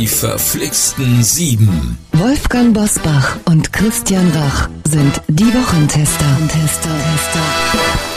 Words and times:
Die 0.00 0.06
verflixten 0.06 1.22
Sieben. 1.22 1.98
Wolfgang 2.20 2.74
Bosbach 2.74 3.38
und 3.46 3.72
Christian 3.72 4.30
Rach 4.34 4.68
sind 4.86 5.22
die 5.28 5.46
Wochentester. 5.54 6.26
Tester, 6.48 6.90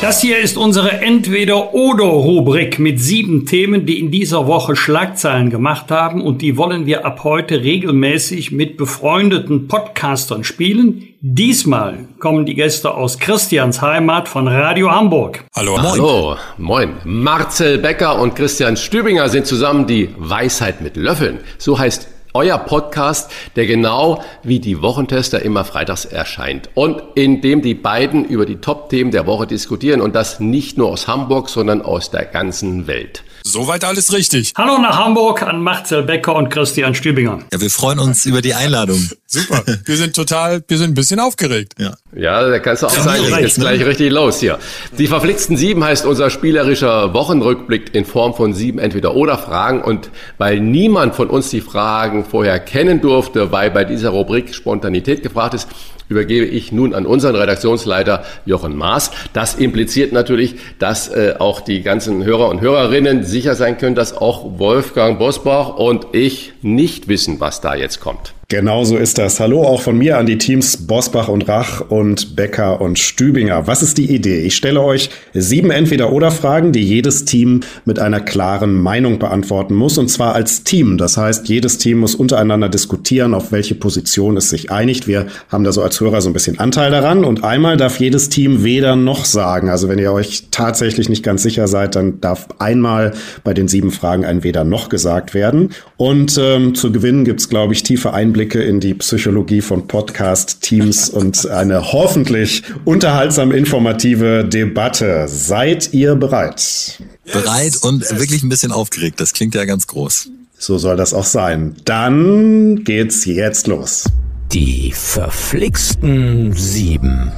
Das 0.01 0.19
hier 0.19 0.39
ist 0.39 0.57
unsere 0.57 0.99
Entweder-Oder-Rubrik 0.99 2.79
mit 2.79 2.99
sieben 2.99 3.45
Themen, 3.45 3.85
die 3.85 4.01
in 4.01 4.11
dieser 4.11 4.45
Woche 4.45 4.75
Schlagzeilen 4.75 5.49
gemacht 5.49 5.89
haben 5.89 6.21
und 6.21 6.41
die 6.41 6.57
wollen 6.57 6.85
wir 6.85 7.05
ab 7.05 7.23
heute 7.23 7.63
regelmäßig 7.63 8.51
mit 8.51 8.75
befreundeten 8.75 9.69
Podcastern 9.69 10.43
spielen. 10.43 11.07
Diesmal 11.21 12.09
kommen 12.19 12.45
die 12.45 12.55
Gäste 12.55 12.95
aus 12.95 13.19
Christians 13.19 13.81
Heimat 13.81 14.27
von 14.27 14.49
Radio 14.49 14.91
Hamburg. 14.91 15.45
Hallo, 15.55 15.77
moin. 15.77 15.85
Hallo, 15.85 16.35
moin. 16.57 16.89
Marcel 17.05 17.77
Becker 17.77 18.19
und 18.19 18.35
Christian 18.35 18.75
Stübinger 18.75 19.29
sind 19.29 19.47
zusammen 19.47 19.87
die 19.87 20.09
Weisheit 20.17 20.81
mit 20.81 20.97
Löffeln. 20.97 21.39
So 21.57 21.79
heißt 21.79 22.09
euer 22.33 22.57
Podcast, 22.57 23.31
der 23.55 23.67
genau 23.67 24.23
wie 24.41 24.59
die 24.59 24.81
Wochentester 24.81 25.41
immer 25.41 25.65
freitags 25.65 26.05
erscheint 26.05 26.69
und 26.73 27.01
in 27.15 27.41
dem 27.41 27.61
die 27.61 27.75
beiden 27.75 28.25
über 28.25 28.45
die 28.45 28.55
Top-Themen 28.55 29.11
der 29.11 29.27
Woche 29.27 29.45
diskutieren 29.45 30.01
und 30.01 30.15
das 30.15 30.39
nicht 30.39 30.77
nur 30.77 30.89
aus 30.89 31.07
Hamburg, 31.07 31.49
sondern 31.49 31.81
aus 31.81 32.09
der 32.09 32.25
ganzen 32.25 32.87
Welt. 32.87 33.23
Soweit 33.43 33.83
alles 33.83 34.13
richtig. 34.13 34.53
Hallo 34.57 34.79
nach 34.79 34.97
Hamburg 34.97 35.43
an 35.43 35.61
Marcel 35.61 36.03
Becker 36.03 36.35
und 36.35 36.49
Christian 36.49 36.95
Stübinger. 36.95 37.39
Ja, 37.51 37.61
wir 37.61 37.69
freuen 37.69 37.99
uns 37.99 38.25
über 38.25 38.41
die 38.41 38.53
Einladung. 38.53 39.09
Super. 39.27 39.63
Wir 39.85 39.97
sind 39.97 40.15
total, 40.15 40.63
wir 40.67 40.77
sind 40.77 40.91
ein 40.91 40.93
bisschen 40.93 41.19
aufgeregt. 41.19 41.73
Ja, 41.77 41.93
ja 42.15 42.49
da 42.49 42.59
kannst 42.59 42.83
du 42.83 42.87
auch 42.87 42.91
sagen, 42.91 43.23
es 43.23 43.55
geht 43.55 43.63
gleich 43.63 43.85
richtig 43.85 44.11
los 44.11 44.39
hier. 44.39 44.59
Die 44.97 45.07
verflixten 45.07 45.57
Sieben 45.57 45.83
heißt 45.83 46.05
unser 46.05 46.29
spielerischer 46.29 47.13
Wochenrückblick 47.13 47.93
in 47.93 48.05
Form 48.05 48.33
von 48.33 48.53
sieben 48.53 48.79
Entweder-Oder-Fragen 48.79 49.81
und 49.81 50.09
weil 50.37 50.59
niemand 50.59 51.15
von 51.15 51.29
uns 51.29 51.49
die 51.49 51.61
Fragen 51.61 52.25
vorher 52.25 52.59
kennen 52.59 53.01
durfte, 53.01 53.51
weil 53.51 53.71
bei 53.71 53.83
dieser 53.83 54.09
Rubrik 54.09 54.53
Spontanität 54.53 55.23
gefragt 55.23 55.53
ist, 55.53 55.67
übergebe 56.09 56.45
ich 56.45 56.71
nun 56.71 56.93
an 56.93 57.05
unseren 57.05 57.35
Redaktionsleiter 57.35 58.23
Jochen 58.45 58.75
Maas. 58.75 59.11
Das 59.33 59.55
impliziert 59.55 60.13
natürlich, 60.13 60.55
dass 60.79 61.09
äh, 61.09 61.35
auch 61.39 61.61
die 61.61 61.81
ganzen 61.81 62.23
Hörer 62.23 62.49
und 62.49 62.61
Hörerinnen 62.61 63.23
sicher 63.23 63.55
sein 63.55 63.77
können, 63.77 63.95
dass 63.95 64.15
auch 64.15 64.59
Wolfgang 64.59 65.17
Bosbach 65.17 65.77
und 65.77 66.07
ich 66.11 66.53
nicht 66.61 67.07
wissen, 67.07 67.39
was 67.39 67.61
da 67.61 67.75
jetzt 67.75 67.99
kommt. 67.99 68.33
Genau 68.53 68.83
so 68.83 68.97
ist 68.97 69.17
das. 69.17 69.39
Hallo 69.39 69.63
auch 69.63 69.81
von 69.81 69.97
mir 69.97 70.19
an 70.19 70.27
die 70.27 70.37
Teams 70.37 70.77
Bosbach 70.77 71.27
und 71.27 71.47
Rach 71.47 71.81
und 71.89 72.35
Becker 72.35 72.81
und 72.81 72.99
Stübinger. 72.99 73.65
Was 73.65 73.81
ist 73.81 73.97
die 73.97 74.13
Idee? 74.13 74.41
Ich 74.41 74.55
stelle 74.55 74.79
euch 74.79 75.09
sieben 75.33 75.71
Entweder-Oder-Fragen, 75.71 76.71
die 76.71 76.83
jedes 76.83 77.25
Team 77.25 77.61
mit 77.85 77.97
einer 77.97 78.19
klaren 78.19 78.79
Meinung 78.79 79.17
beantworten 79.17 79.73
muss, 79.73 79.97
und 79.97 80.07
zwar 80.09 80.35
als 80.35 80.63
Team. 80.63 80.99
Das 80.99 81.17
heißt, 81.17 81.49
jedes 81.49 81.79
Team 81.79 81.97
muss 81.97 82.13
untereinander 82.13 82.69
diskutieren, 82.69 83.33
auf 83.33 83.51
welche 83.51 83.73
Position 83.73 84.37
es 84.37 84.51
sich 84.51 84.69
einigt. 84.69 85.07
Wir 85.07 85.25
haben 85.49 85.63
da 85.63 85.71
so 85.71 85.81
als 85.81 85.99
Hörer 85.99 86.21
so 86.21 86.29
ein 86.29 86.33
bisschen 86.33 86.59
Anteil 86.59 86.91
daran 86.91 87.25
und 87.25 87.43
einmal 87.43 87.75
darf 87.75 87.99
jedes 87.99 88.29
Team 88.29 88.63
weder 88.63 88.95
noch 88.95 89.25
sagen. 89.25 89.69
Also 89.69 89.89
wenn 89.89 89.97
ihr 89.97 90.13
euch 90.13 90.49
tatsächlich 90.51 91.09
nicht 91.09 91.23
ganz 91.23 91.41
sicher 91.41 91.67
seid, 91.67 91.95
dann 91.95 92.21
darf 92.21 92.49
einmal 92.59 93.13
bei 93.43 93.55
den 93.55 93.67
sieben 93.67 93.89
Fragen 93.89 94.25
ein 94.25 94.43
weder 94.43 94.63
noch 94.63 94.89
gesagt 94.89 95.33
werden. 95.33 95.69
Und 95.97 96.39
ähm, 96.39 96.75
zu 96.75 96.91
gewinnen 96.91 97.25
gibt's, 97.25 97.49
glaube 97.49 97.73
ich, 97.73 97.81
tiefe 97.81 98.13
Einblicke 98.13 98.42
Einblicke 98.43 98.61
in 98.61 98.81
die 98.81 98.93
Psychologie 98.95 99.61
von 99.61 99.87
Podcast-Teams 99.87 101.09
und 101.09 101.47
eine 101.49 101.93
hoffentlich 101.93 102.63
unterhaltsam 102.83 103.53
informative 103.53 104.43
Debatte. 104.43 105.27
Seid 105.29 105.93
ihr 105.93 106.15
bereit? 106.15 107.01
Bereit 107.31 107.77
und 107.83 108.01
wirklich 108.19 108.43
ein 108.43 108.49
bisschen 108.49 108.73
aufgeregt. 108.73 109.21
Das 109.21 109.31
klingt 109.31 109.55
ja 109.55 109.63
ganz 109.63 109.87
groß. 109.87 110.29
So 110.57 110.77
soll 110.77 110.97
das 110.97 111.13
auch 111.13 111.23
sein. 111.23 111.77
Dann 111.85 112.83
geht's 112.83 113.23
jetzt 113.23 113.67
los. 113.67 114.09
Die 114.51 114.91
verflixten 114.93 116.51
Sieben. 116.51 117.31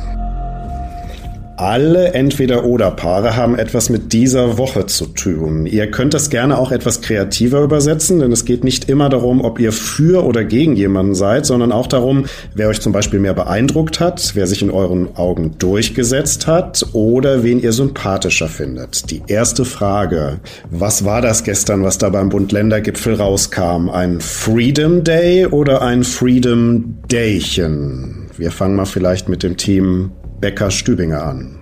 Alle 1.57 2.13
Entweder-Oder-Paare 2.13 3.37
haben 3.37 3.57
etwas 3.57 3.89
mit 3.89 4.11
dieser 4.11 4.57
Woche 4.57 4.87
zu 4.87 5.05
tun. 5.05 5.65
Ihr 5.65 5.89
könnt 5.89 6.13
das 6.13 6.29
gerne 6.29 6.57
auch 6.57 6.71
etwas 6.71 6.99
kreativer 6.99 7.61
übersetzen, 7.61 8.19
denn 8.19 8.33
es 8.33 8.43
geht 8.43 8.65
nicht 8.65 8.89
immer 8.89 9.07
darum, 9.07 9.39
ob 9.39 9.57
ihr 9.59 9.71
für 9.71 10.25
oder 10.25 10.43
gegen 10.43 10.75
jemanden 10.75 11.15
seid, 11.15 11.45
sondern 11.45 11.71
auch 11.71 11.87
darum, 11.87 12.25
wer 12.53 12.67
euch 12.67 12.81
zum 12.81 12.91
Beispiel 12.91 13.21
mehr 13.21 13.33
beeindruckt 13.33 14.01
hat, 14.01 14.31
wer 14.35 14.47
sich 14.47 14.61
in 14.63 14.69
euren 14.69 15.15
Augen 15.15 15.55
durchgesetzt 15.57 16.45
hat 16.45 16.85
oder 16.91 17.43
wen 17.43 17.61
ihr 17.61 17.71
sympathischer 17.71 18.49
findet. 18.49 19.09
Die 19.09 19.23
erste 19.27 19.63
Frage. 19.63 20.39
Was 20.69 21.05
war 21.05 21.21
das 21.21 21.45
gestern, 21.45 21.83
was 21.83 21.97
da 21.97 22.09
beim 22.09 22.27
Bund-Länder-Gipfel 22.27 23.13
rauskam? 23.13 23.89
Ein 23.89 24.19
Freedom 24.19 25.05
Day 25.05 25.45
oder 25.45 25.81
ein 25.81 26.03
Freedom 26.03 26.97
Daychen? 27.07 28.27
Wir 28.37 28.51
fangen 28.51 28.75
mal 28.75 28.85
vielleicht 28.85 29.29
mit 29.29 29.41
dem 29.41 29.55
Team 29.55 30.11
Becker 30.45 30.69
Stübinger 30.69 31.23
an. 31.23 31.57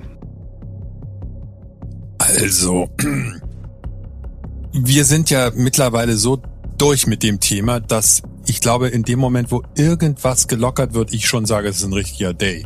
Also, 2.18 2.90
wir 4.74 5.06
sind 5.06 5.30
ja 5.30 5.54
mittlerweile 5.56 6.18
so 6.18 6.42
durch 6.78 7.08
mit 7.08 7.24
dem 7.24 7.40
Thema, 7.40 7.80
dass 7.80 8.24
ich 8.46 8.60
glaube, 8.60 8.90
in 8.90 9.04
dem 9.04 9.20
Moment, 9.20 9.54
wo 9.54 9.64
irgendwas 9.78 10.50
gelockert 10.50 10.94
wird, 10.94 11.14
ich 11.14 11.30
schon 11.30 11.46
sage, 11.46 11.70
es 11.70 11.78
ist 11.78 11.86
ein 11.86 11.94
richtiger 11.94 12.34
Day. 12.34 12.66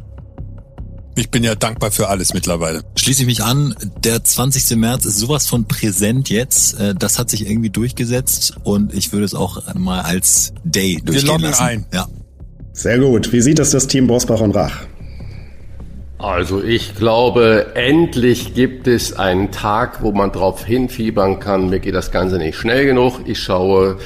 Ich 1.16 1.29
bin 1.29 1.44
ja 1.44 1.53
dankbar 1.53 1.91
für 1.91 2.09
alles 2.09 2.33
mittlerweile. 2.33 2.81
Schließe 2.95 3.22
ich 3.22 3.27
mich 3.27 3.44
an, 3.44 3.75
der 4.03 4.23
20. 4.23 4.75
März 4.75 5.06
ist 5.06 5.17
sowas 5.17 5.45
von 5.45 5.67
präsent 5.67 6.31
jetzt. 6.31 6.79
Äh, 6.79 6.95
das 6.95 7.19
hat 7.19 7.29
sich 7.29 7.47
irgendwie 7.47 7.69
durchgesetzt 7.69 8.56
und 8.63 8.91
ich 8.91 9.13
würde 9.13 9.25
es 9.25 9.35
auch 9.35 9.72
mal 9.75 10.01
als 10.01 10.51
Day 10.63 10.95
durchgehen 10.95 11.13
Wir 11.13 11.31
loggen 11.31 11.44
lassen. 11.44 11.61
ein. 11.63 11.85
Ja. 11.94 12.07
Sehr 12.73 12.97
gut. 12.97 13.31
Wie 13.31 13.41
sieht 13.41 13.59
es 13.59 13.69
das 13.69 13.85
Team 13.85 14.07
Bosbach 14.07 14.41
und 14.41 14.56
Rach? 14.56 14.88
Also 16.19 16.63
ich 16.63 16.95
glaube, 16.95 17.75
endlich 17.75 18.55
gibt 18.55 18.88
es 18.88 19.13
einen 19.13 19.51
Tag, 19.51 20.01
wo 20.01 20.11
man 20.11 20.31
drauf 20.31 20.66
hinfiebern 20.66 21.39
kann. 21.39 21.69
Mir 21.69 21.79
geht 21.79 21.94
das 21.94 22.11
Ganze 22.11 22.39
nicht 22.39 22.57
schnell 22.57 22.85
genug. 22.85 23.19
Ich 23.25 23.39
schaue 23.39 23.97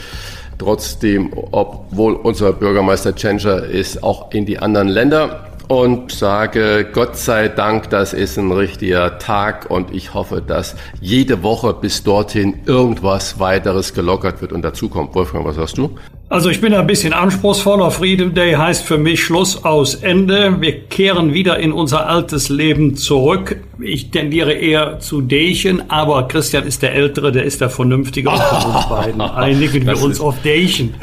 trotzdem, 0.58 1.32
obwohl 1.52 2.14
unser 2.16 2.52
Bürgermeister 2.52 3.16
Tschentscher 3.16 3.66
ist, 3.66 4.04
auch 4.04 4.34
in 4.34 4.46
die 4.46 4.60
anderen 4.60 4.90
Länder 4.90 5.48
und 5.70 6.12
sage, 6.12 6.86
Gott 6.92 7.16
sei 7.16 7.48
Dank, 7.48 7.90
das 7.92 8.12
ist 8.12 8.38
ein 8.38 8.52
richtiger 8.52 9.18
Tag 9.18 9.72
und 9.72 9.94
ich 9.96 10.14
hoffe, 10.14 10.44
dass 10.46 10.76
jede 11.00 11.44
Woche 11.44 11.74
bis 11.74 12.04
dorthin 12.04 12.60
irgendwas 12.66 13.40
weiteres 13.40 13.94
gelockert 13.94 14.42
wird 14.42 14.52
und 14.52 14.64
dazukommt. 14.64 15.16
Wolfgang, 15.16 15.46
was 15.46 15.56
sagst 15.56 15.78
du? 15.78 15.96
Also 16.32 16.50
ich 16.50 16.62
bin 16.62 16.74
ein 16.74 16.88
bisschen 16.88 17.12
anspruchsvoller. 17.12 17.92
Freedom 17.92 18.34
Day 18.34 18.54
heißt 18.54 18.86
für 18.86 18.98
mich 18.98 19.22
Schluss 19.22 19.66
aus 19.66 19.96
Ende. 19.96 20.62
Wir 20.62 20.80
kehren 20.80 21.34
wieder 21.34 21.60
in 21.60 21.74
unser 21.74 22.08
altes 22.08 22.48
Leben 22.48 22.96
zurück. 22.96 23.58
Ich 23.82 24.12
tendiere 24.12 24.54
eher 24.54 25.00
zu 25.00 25.20
Dächen, 25.20 25.90
aber 25.90 26.30
Christian 26.30 26.66
ist 26.66 26.84
der 26.84 26.94
Ältere, 26.94 27.34
der 27.34 27.44
ist 27.44 27.60
der 27.60 27.70
Vernünftige 27.70 28.30
von 28.30 28.72
uns 28.72 28.86
beiden. 28.90 29.20
Einigen 29.20 29.86
wir 29.86 30.02
uns 30.02 30.22
auf 30.22 30.42
Dächen. 30.42 30.94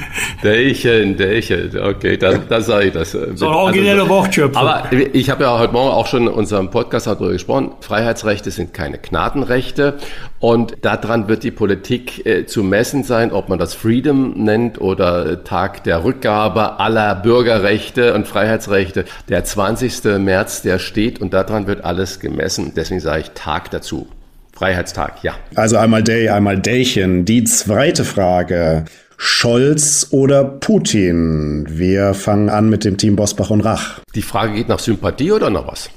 Dächen, 0.42 1.18
Dächen, 1.18 1.78
okay, 1.78 2.16
dann, 2.16 2.44
dann 2.48 2.62
sage 2.62 2.86
ich 2.86 2.92
das. 2.94 3.12
So 3.12 3.48
eine 3.48 3.54
originelle 3.54 4.02
also, 4.02 4.14
Wortschöpfung. 4.14 4.66
Aber 4.66 4.90
ich 5.12 5.28
habe 5.28 5.44
ja 5.44 5.58
heute 5.58 5.74
Morgen 5.74 5.90
auch 5.90 6.06
schon 6.06 6.22
in 6.22 6.28
unserem 6.28 6.70
Podcast 6.70 7.06
darüber 7.06 7.32
gesprochen. 7.32 7.72
Freiheitsrechte 7.80 8.50
sind 8.50 8.72
keine 8.72 8.96
Gnadenrechte 8.96 9.98
und 10.40 10.76
daran 10.82 11.28
wird 11.28 11.42
die 11.42 11.50
Politik 11.50 12.24
äh, 12.24 12.46
zu 12.46 12.62
messen 12.62 13.02
sein, 13.02 13.32
ob 13.32 13.48
man 13.50 13.58
das 13.58 13.74
Freedom 13.74 14.32
nennt 14.42 14.80
oder 14.80 15.17
Tag 15.44 15.84
der 15.84 16.04
Rückgabe 16.04 16.80
aller 16.80 17.14
Bürgerrechte 17.14 18.14
und 18.14 18.26
Freiheitsrechte. 18.26 19.04
Der 19.28 19.44
20. 19.44 20.18
März, 20.18 20.62
der 20.62 20.78
steht 20.78 21.20
und 21.20 21.32
daran 21.32 21.66
wird 21.66 21.84
alles 21.84 22.20
gemessen. 22.20 22.72
Deswegen 22.74 23.00
sage 23.00 23.20
ich 23.22 23.30
Tag 23.30 23.70
dazu. 23.70 24.08
Freiheitstag, 24.52 25.22
ja. 25.22 25.34
Also 25.54 25.76
einmal 25.76 26.02
Day, 26.02 26.28
einmal 26.28 26.58
Daychen. 26.58 27.24
Die 27.24 27.44
zweite 27.44 28.04
Frage. 28.04 28.84
Scholz 29.16 30.08
oder 30.10 30.44
Putin? 30.44 31.66
Wir 31.68 32.14
fangen 32.14 32.48
an 32.48 32.68
mit 32.68 32.84
dem 32.84 32.96
Team 32.96 33.16
Bosbach 33.16 33.50
und 33.50 33.62
Rach. 33.62 34.00
Die 34.14 34.22
Frage 34.22 34.54
geht 34.54 34.68
nach 34.68 34.78
Sympathie 34.78 35.32
oder 35.32 35.50
nach 35.50 35.66
was? 35.66 35.90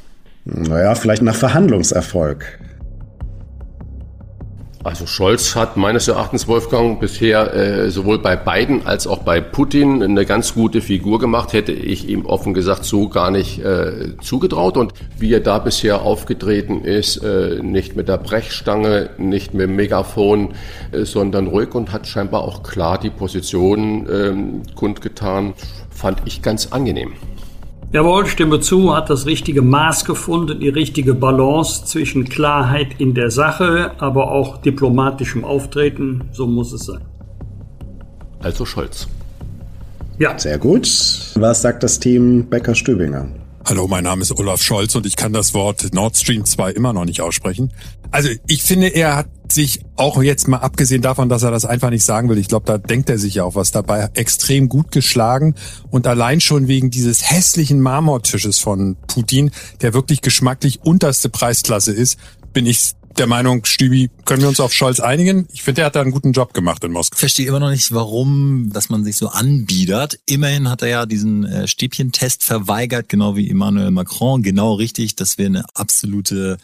Naja, 0.45 0.95
vielleicht 0.95 1.21
nach 1.21 1.35
Verhandlungserfolg. 1.35 2.59
Also 4.83 5.05
Scholz 5.05 5.55
hat 5.55 5.77
meines 5.77 6.07
Erachtens, 6.07 6.47
Wolfgang, 6.47 6.99
bisher 6.99 7.53
äh, 7.53 7.91
sowohl 7.91 8.17
bei 8.17 8.35
Biden 8.35 8.87
als 8.87 9.05
auch 9.05 9.19
bei 9.19 9.39
Putin 9.39 10.01
eine 10.01 10.25
ganz 10.25 10.55
gute 10.55 10.81
Figur 10.81 11.19
gemacht. 11.19 11.53
Hätte 11.53 11.71
ich 11.71 12.09
ihm 12.09 12.25
offen 12.25 12.55
gesagt 12.55 12.83
so 12.83 13.07
gar 13.07 13.29
nicht 13.29 13.59
äh, 13.59 14.17
zugetraut. 14.21 14.77
Und 14.77 14.93
wie 15.19 15.33
er 15.33 15.39
da 15.39 15.59
bisher 15.59 16.01
aufgetreten 16.01 16.83
ist, 16.83 17.17
äh, 17.17 17.59
nicht 17.61 17.95
mit 17.95 18.07
der 18.07 18.17
Brechstange, 18.17 19.11
nicht 19.19 19.53
mit 19.53 19.67
dem 19.67 19.75
Megafon, 19.75 20.55
äh, 20.91 21.05
sondern 21.05 21.45
ruhig 21.45 21.75
und 21.75 21.91
hat 21.91 22.07
scheinbar 22.07 22.41
auch 22.41 22.63
klar 22.63 22.99
die 22.99 23.11
Position 23.11 24.09
äh, 24.09 24.73
kundgetan, 24.73 25.53
fand 25.91 26.23
ich 26.25 26.41
ganz 26.41 26.71
angenehm. 26.71 27.13
Jawohl, 27.93 28.25
stimme 28.25 28.61
zu, 28.61 28.95
hat 28.95 29.09
das 29.09 29.25
richtige 29.25 29.61
Maß 29.61 30.05
gefunden, 30.05 30.61
die 30.61 30.69
richtige 30.69 31.13
Balance 31.13 31.83
zwischen 31.83 32.23
Klarheit 32.23 32.99
in 32.99 33.13
der 33.13 33.31
Sache, 33.31 33.91
aber 33.97 34.31
auch 34.31 34.61
diplomatischem 34.61 35.43
Auftreten. 35.43 36.29
So 36.31 36.47
muss 36.47 36.71
es 36.71 36.85
sein. 36.85 37.01
Also 38.39 38.65
Scholz. 38.65 39.07
Ja. 40.19 40.39
Sehr 40.39 40.57
gut. 40.57 40.87
Was 41.35 41.61
sagt 41.61 41.83
das 41.83 41.99
Team 41.99 42.45
Becker-Stübinger? 42.49 43.27
Hallo, 43.63 43.87
mein 43.87 44.03
Name 44.03 44.23
ist 44.23 44.31
Olaf 44.37 44.61
Scholz 44.61 44.95
und 44.95 45.05
ich 45.05 45.15
kann 45.15 45.33
das 45.33 45.53
Wort 45.53 45.93
Nord 45.93 46.17
Stream 46.17 46.45
2 46.45 46.71
immer 46.71 46.93
noch 46.93 47.05
nicht 47.05 47.21
aussprechen. 47.21 47.71
Also 48.09 48.29
ich 48.47 48.63
finde, 48.63 48.87
er 48.87 49.15
hat 49.15 49.29
sich 49.49 49.81
auch 49.95 50.21
jetzt 50.23 50.47
mal 50.47 50.57
abgesehen 50.57 51.01
davon, 51.01 51.29
dass 51.29 51.43
er 51.43 51.51
das 51.51 51.65
einfach 51.65 51.91
nicht 51.91 52.03
sagen 52.03 52.27
will, 52.29 52.37
ich 52.37 52.47
glaube, 52.47 52.65
da 52.65 52.77
denkt 52.77 53.09
er 53.09 53.19
sich 53.19 53.35
ja 53.35 53.43
auch 53.43 53.55
was 53.55 53.71
dabei, 53.71 54.09
extrem 54.15 54.67
gut 54.67 54.91
geschlagen 54.91 55.55
und 55.89 56.07
allein 56.07 56.41
schon 56.41 56.67
wegen 56.67 56.89
dieses 56.89 57.29
hässlichen 57.29 57.81
Marmortisches 57.81 58.59
von 58.59 58.97
Putin, 59.07 59.51
der 59.81 59.93
wirklich 59.93 60.21
geschmacklich 60.21 60.81
unterste 60.83 61.29
Preisklasse 61.29 61.91
ist, 61.91 62.17
bin 62.53 62.65
ich 62.65 62.93
der 63.21 63.27
Meinung, 63.27 63.65
Stübi, 63.65 64.09
können 64.25 64.41
wir 64.41 64.49
uns 64.49 64.59
auf 64.59 64.73
Scholz 64.73 64.99
einigen? 64.99 65.47
Ich 65.53 65.61
finde, 65.61 65.81
er 65.81 65.85
hat 65.85 65.95
da 65.95 66.01
einen 66.01 66.09
guten 66.09 66.31
Job 66.31 66.55
gemacht 66.55 66.83
in 66.83 66.91
Moskau. 66.91 67.13
Ich 67.13 67.19
verstehe 67.19 67.45
immer 67.45 67.59
noch 67.59 67.69
nicht, 67.69 67.93
warum, 67.93 68.71
dass 68.73 68.89
man 68.89 69.03
sich 69.03 69.15
so 69.15 69.27
anbiedert. 69.27 70.17
Immerhin 70.25 70.67
hat 70.67 70.81
er 70.81 70.87
ja 70.87 71.05
diesen 71.05 71.45
äh, 71.45 71.67
Stäbchentest 71.67 72.43
verweigert, 72.43 73.09
genau 73.09 73.35
wie 73.35 73.47
Emmanuel 73.47 73.91
Macron. 73.91 74.41
Genau 74.41 74.73
richtig, 74.73 75.17
das 75.17 75.37
wäre 75.37 75.49
eine 75.49 75.65
absolute 75.75 76.57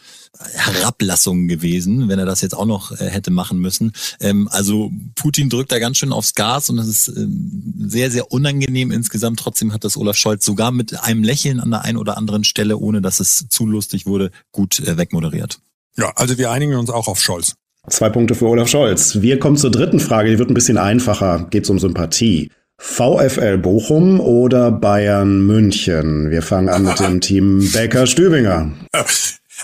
Herablassung 0.55 1.47
gewesen, 1.47 2.09
wenn 2.09 2.17
er 2.17 2.25
das 2.25 2.41
jetzt 2.41 2.55
auch 2.55 2.65
noch 2.65 2.91
äh, 2.91 3.07
hätte 3.07 3.29
machen 3.29 3.59
müssen. 3.59 3.91
Ähm, 4.19 4.47
also 4.51 4.91
Putin 5.13 5.49
drückt 5.49 5.71
da 5.71 5.77
ganz 5.77 5.97
schön 5.97 6.11
aufs 6.11 6.33
Gas 6.33 6.71
und 6.71 6.77
das 6.77 6.87
ist 6.87 7.07
ähm, 7.09 7.85
sehr, 7.85 8.09
sehr 8.09 8.31
unangenehm 8.31 8.89
insgesamt. 8.89 9.39
Trotzdem 9.39 9.73
hat 9.73 9.83
das 9.83 9.95
Olaf 9.95 10.17
Scholz 10.17 10.43
sogar 10.43 10.71
mit 10.71 11.03
einem 11.03 11.23
Lächeln 11.23 11.59
an 11.59 11.69
der 11.69 11.83
einen 11.83 11.97
oder 11.97 12.17
anderen 12.17 12.43
Stelle, 12.43 12.77
ohne 12.77 12.99
dass 12.99 13.19
es 13.19 13.45
zu 13.47 13.67
lustig 13.67 14.07
wurde, 14.07 14.31
gut 14.51 14.79
äh, 14.79 14.97
wegmoderiert. 14.97 15.59
Ja, 15.97 16.11
also 16.15 16.37
wir 16.37 16.51
einigen 16.51 16.75
uns 16.75 16.89
auch 16.89 17.07
auf 17.07 17.19
Scholz. 17.19 17.55
Zwei 17.89 18.09
Punkte 18.09 18.35
für 18.35 18.45
Olaf 18.45 18.67
Scholz. 18.67 19.21
Wir 19.21 19.39
kommen 19.39 19.57
zur 19.57 19.71
dritten 19.71 19.99
Frage, 19.99 20.29
die 20.29 20.39
wird 20.39 20.49
ein 20.51 20.53
bisschen 20.53 20.77
einfacher. 20.77 21.47
Geht 21.49 21.69
um 21.69 21.79
Sympathie. 21.79 22.51
VfL 22.79 23.57
Bochum 23.57 24.19
oder 24.19 24.71
Bayern 24.71 25.45
München? 25.45 26.29
Wir 26.29 26.41
fangen 26.43 26.69
an 26.69 26.83
mit 26.83 26.99
dem 26.99 27.21
Team 27.21 27.67
Becker-Stübinger. 27.71 28.71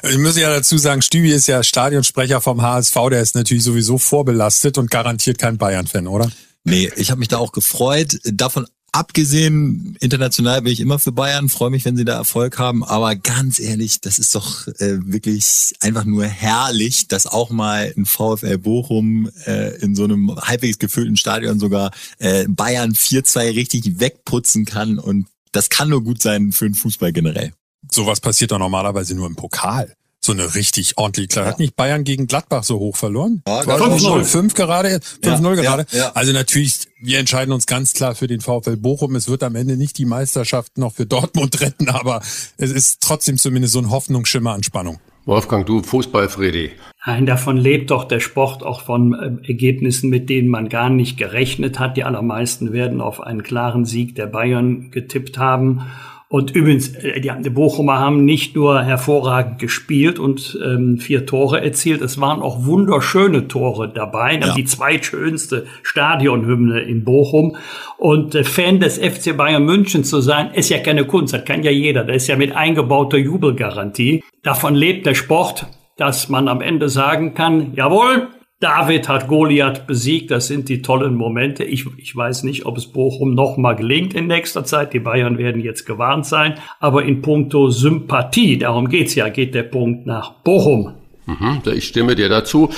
Ich 0.09 0.18
muss 0.18 0.38
ja 0.38 0.50
dazu 0.50 0.77
sagen, 0.77 1.03
Stübi 1.03 1.31
ist 1.31 1.47
ja 1.47 1.62
Stadionsprecher 1.62 2.41
vom 2.41 2.62
HSV, 2.63 2.95
der 3.12 3.21
ist 3.21 3.35
natürlich 3.35 3.63
sowieso 3.63 4.00
vorbelastet 4.00 4.80
und 4.80 4.89
garantiert 4.89 5.38
kein 5.38 5.57
Bayern-Fan, 5.57 6.07
oder? 6.07 6.31
Nee, 6.63 6.89
ich 6.95 7.12
habe 7.12 7.19
mich 7.19 7.27
da 7.27 7.38
auch 7.38 7.51
gefreut. 7.51 8.18
Davon 8.24 8.65
Abgesehen, 8.95 9.98
international 10.01 10.62
bin 10.62 10.72
ich 10.72 10.80
immer 10.80 11.00
für 11.00 11.12
Bayern, 11.12 11.50
freue 11.50 11.72
mich, 11.72 11.84
wenn 11.84 11.98
sie 11.98 12.06
da 12.06 12.13
Erfolg 12.13 12.60
haben. 12.60 12.84
Aber 12.84 13.16
ganz 13.16 13.60
ehrlich, 13.60 14.01
das 14.01 14.19
ist 14.19 14.36
doch 14.36 14.68
äh, 14.68 15.00
wirklich 15.04 15.74
einfach 15.81 16.06
nur 16.06 16.25
herrlich, 16.25 17.07
dass 17.07 17.25
auch 17.25 17.50
mal 17.50 17.92
ein 17.98 18.06
VfL 18.06 18.60
Bochum 18.60 19.31
äh, 19.48 19.75
in 19.78 19.95
so 19.95 20.04
einem 20.04 20.36
halbwegs 20.36 20.78
gefüllten 20.78 21.18
Stadion 21.18 21.60
sogar 21.60 21.90
äh, 22.19 22.45
Bayern 22.48 22.94
4-2 22.94 23.56
richtig 23.56 24.00
wegputzen 24.00 24.66
kann. 24.66 25.00
Und 25.00 25.25
das 25.51 25.69
kann 25.69 25.90
nur 25.90 26.04
gut 26.04 26.22
sein 26.22 26.51
für 26.51 26.66
den 26.66 26.75
Fußball 26.75 27.12
generell. 27.12 27.51
Sowas 27.90 28.22
passiert 28.22 28.51
doch 28.51 28.60
normalerweise 28.60 29.16
nur 29.16 29.25
im 29.25 29.36
Pokal 29.36 29.95
so 30.25 30.31
eine 30.31 30.56
richtig 30.56 30.98
ordentliche 30.98 31.28
Klar. 31.28 31.46
Hat 31.46 31.60
nicht 31.60 31.75
Bayern 31.75 32.04
gegen 32.04 32.28
Gladbach 32.28 32.64
so 32.64 32.80
hoch 32.80 32.96
verloren? 32.96 33.42
Ja, 33.48 33.62
5-0, 33.62 34.24
5 34.24 34.54
gerade, 34.54 35.00
5-0 35.24 35.56
ja, 35.56 35.62
gerade. 35.62 35.86
Ja, 35.92 36.12
also 36.14 36.31
natürlich, 36.31 36.88
wir 37.00 37.20
entscheiden 37.20 37.54
uns 37.54 37.66
ganz 37.66 37.94
klar 37.94 38.16
für 38.16 38.28
den 38.28 38.42
VfL 38.42 38.78
Bochum. 38.78 39.16
Es 39.16 39.28
wird 39.28 39.44
am 39.44 39.56
Ende 39.56 39.78
nicht 39.78 39.98
die 39.98 40.06
Meisterschaft 40.06 40.78
noch 40.78 40.94
für 40.94 41.06
Dortmund 41.06 41.60
retten, 41.62 41.90
aber 41.90 42.22
es 42.58 42.72
ist 42.72 43.02
trotzdem 43.02 43.38
zumindest 43.38 43.74
so 43.74 43.80
ein 43.80 43.90
Hoffnungsschimmer 43.90 44.54
an 44.54 44.64
Spannung. 44.64 45.00
Wolfgang, 45.25 45.66
du 45.66 45.81
Fußball, 45.81 46.28
Freddy. 46.28 46.72
Nein, 47.06 47.26
davon 47.26 47.56
lebt 47.56 47.92
doch 47.92 48.04
der 48.04 48.19
Sport 48.19 48.64
auch 48.64 48.81
von 48.81 49.14
äh, 49.14 49.48
Ergebnissen, 49.48 50.10
mit 50.10 50.30
denen 50.30 50.50
man 50.50 50.68
gar 50.68 50.90
nicht 50.90 51.18
gerechnet 51.18 51.80
hat. 51.80 51.96
Die 51.96 52.04
allermeisten 52.04 52.74
werden 52.74 53.00
auf 53.00 53.22
einen 53.22 53.42
klaren 53.42 53.86
Sieg 53.86 54.16
der 54.16 54.28
Bayern 54.28 54.92
getippt 54.92 55.38
haben. 55.38 55.84
Und 56.33 56.56
übrigens, 56.56 56.95
äh, 56.95 57.21
die 57.21 57.50
Bochumer 57.51 58.00
haben 58.00 58.25
nicht 58.25 58.56
nur 58.56 58.81
hervorragend 58.81 59.59
gespielt 59.59 60.18
und 60.18 60.57
ähm, 60.65 60.97
vier 60.97 61.27
Tore 61.27 61.62
erzielt, 61.62 62.01
es 62.01 62.19
waren 62.19 62.41
auch 62.41 62.65
wunderschöne 62.65 63.47
Tore 63.47 63.88
dabei. 63.88 64.39
Ja. 64.39 64.56
Die 64.56 64.65
zweitschönste 64.65 65.68
Stadionhymne 65.83 66.80
in 66.80 67.03
Bochum. 67.03 67.56
Und 68.00 68.33
äh, 68.33 68.44
Fan 68.44 68.80
des 68.80 68.97
FC 68.97 69.38
Bayern 69.38 69.63
München 69.63 70.03
zu 70.03 70.21
sein, 70.21 70.50
ist 70.56 70.69
ja 70.69 70.80
keine 70.80 71.06
Kunst, 71.06 71.35
das 71.35 71.45
kann 71.45 71.62
ja 71.62 71.69
jeder. 71.69 72.03
Das 72.03 72.15
ist 72.15 72.27
ja 72.27 72.35
mit 72.35 72.56
eingebauter 72.56 73.19
Jubelgarantie. 73.19 74.24
Davon 74.41 74.74
lebt 74.74 75.06
der 75.06 75.13
Sport, 75.13 75.68
dass 75.97 76.30
man 76.30 76.47
am 76.47 76.62
Ende 76.62 76.89
sagen 76.89 77.35
kann, 77.35 77.74
jawohl, 77.75 78.30
David 78.60 79.10
hat 79.10 79.28
Goliath 79.28 79.88
besiegt. 79.88 80.32
Das 80.32 80.48
sind 80.48 80.70
die 80.70 80.82
tollen 80.82 81.16
Momente. 81.16 81.64
Ich, 81.64 81.86
ich 81.98 82.16
weiß 82.16 82.44
nicht, 82.44 82.66
ob 82.66 82.78
es 82.78 82.88
Bochum 82.88 83.34
noch 83.34 83.58
mal 83.58 83.74
gelingt 83.74 84.14
in 84.14 84.28
nächster 84.28 84.64
Zeit. 84.64 84.94
Die 84.94 85.00
Bayern 85.00 85.38
werden 85.38 85.62
jetzt 85.62 85.86
gewarnt 85.86 86.26
sein. 86.26 86.56
Aber 86.80 87.04
in 87.04 87.22
puncto 87.22 87.70
Sympathie, 87.70 88.58
darum 88.58 88.88
geht's 88.88 89.16
ja, 89.16 89.30
geht 89.30 89.54
der 89.54 89.64
Punkt 89.64 90.06
nach 90.06 90.32
Bochum. 90.44 90.94
Mhm, 91.26 91.62
ich 91.74 91.88
stimme 91.88 92.16
dir 92.16 92.30
dazu. 92.30 92.70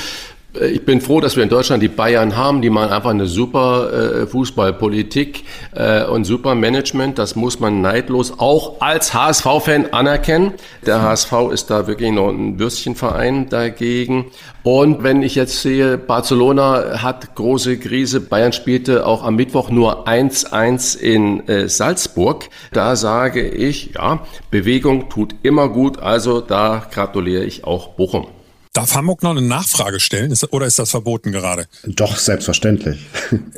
Ich 0.62 0.86
bin 0.86 1.02
froh, 1.02 1.20
dass 1.20 1.36
wir 1.36 1.44
in 1.44 1.50
Deutschland 1.50 1.84
die 1.84 1.90
Bayern 1.90 2.38
haben. 2.38 2.62
Die 2.62 2.70
machen 2.70 2.92
einfach 2.92 3.10
eine 3.10 3.26
super 3.26 3.92
äh, 3.92 4.28
Fußballpolitik 4.28 5.44
äh, 5.76 6.06
und 6.06 6.24
super 6.24 6.56
Management. 6.56 7.20
Das 7.20 7.36
muss 7.36 7.60
man 7.60 7.82
neidlos 7.82 8.40
auch 8.40 8.80
als 8.80 9.14
HSV-Fan 9.14 9.88
anerkennen. 9.92 10.54
Der 10.86 11.02
HSV 11.02 11.34
ist 11.52 11.70
da 11.70 11.88
wirklich 11.88 12.12
noch 12.12 12.30
ein 12.30 12.58
Würstchenverein 12.58 13.50
dagegen. 13.50 14.28
Und 14.64 15.04
wenn 15.04 15.24
ich 15.24 15.36
jetzt 15.36 15.62
sehe, 15.62 15.98
Barcelona 15.98 17.04
hat 17.04 17.36
große 17.36 17.78
Krise. 17.78 18.22
Bayern 18.22 18.54
spielte 18.54 19.06
auch 19.06 19.24
am 19.24 19.36
Mittwoch 19.36 19.70
nur 19.70 20.08
1-1 20.08 20.98
in 20.98 21.48
äh, 21.48 21.68
Salzburg. 21.68 22.50
Da 22.72 22.96
sage 22.96 23.48
ich, 23.48 23.92
ja, 23.96 24.26
Bewegung 24.52 25.10
tut 25.10 25.36
immer 25.44 25.68
gut. 25.70 26.00
Also 26.00 26.40
da 26.40 26.88
gratuliere 26.92 27.44
ich 27.44 27.66
auch 27.66 27.90
Bochum. 27.90 28.28
Darf 28.76 28.94
Hamburg 28.94 29.24
noch 29.24 29.32
eine 29.32 29.42
Nachfrage 29.42 30.02
stellen 30.02 30.32
ist, 30.32 30.52
oder 30.52 30.66
ist 30.66 30.78
das 30.80 30.92
verboten 30.92 31.32
gerade? 31.32 31.66
Doch, 31.86 32.18
selbstverständlich. 32.18 33.00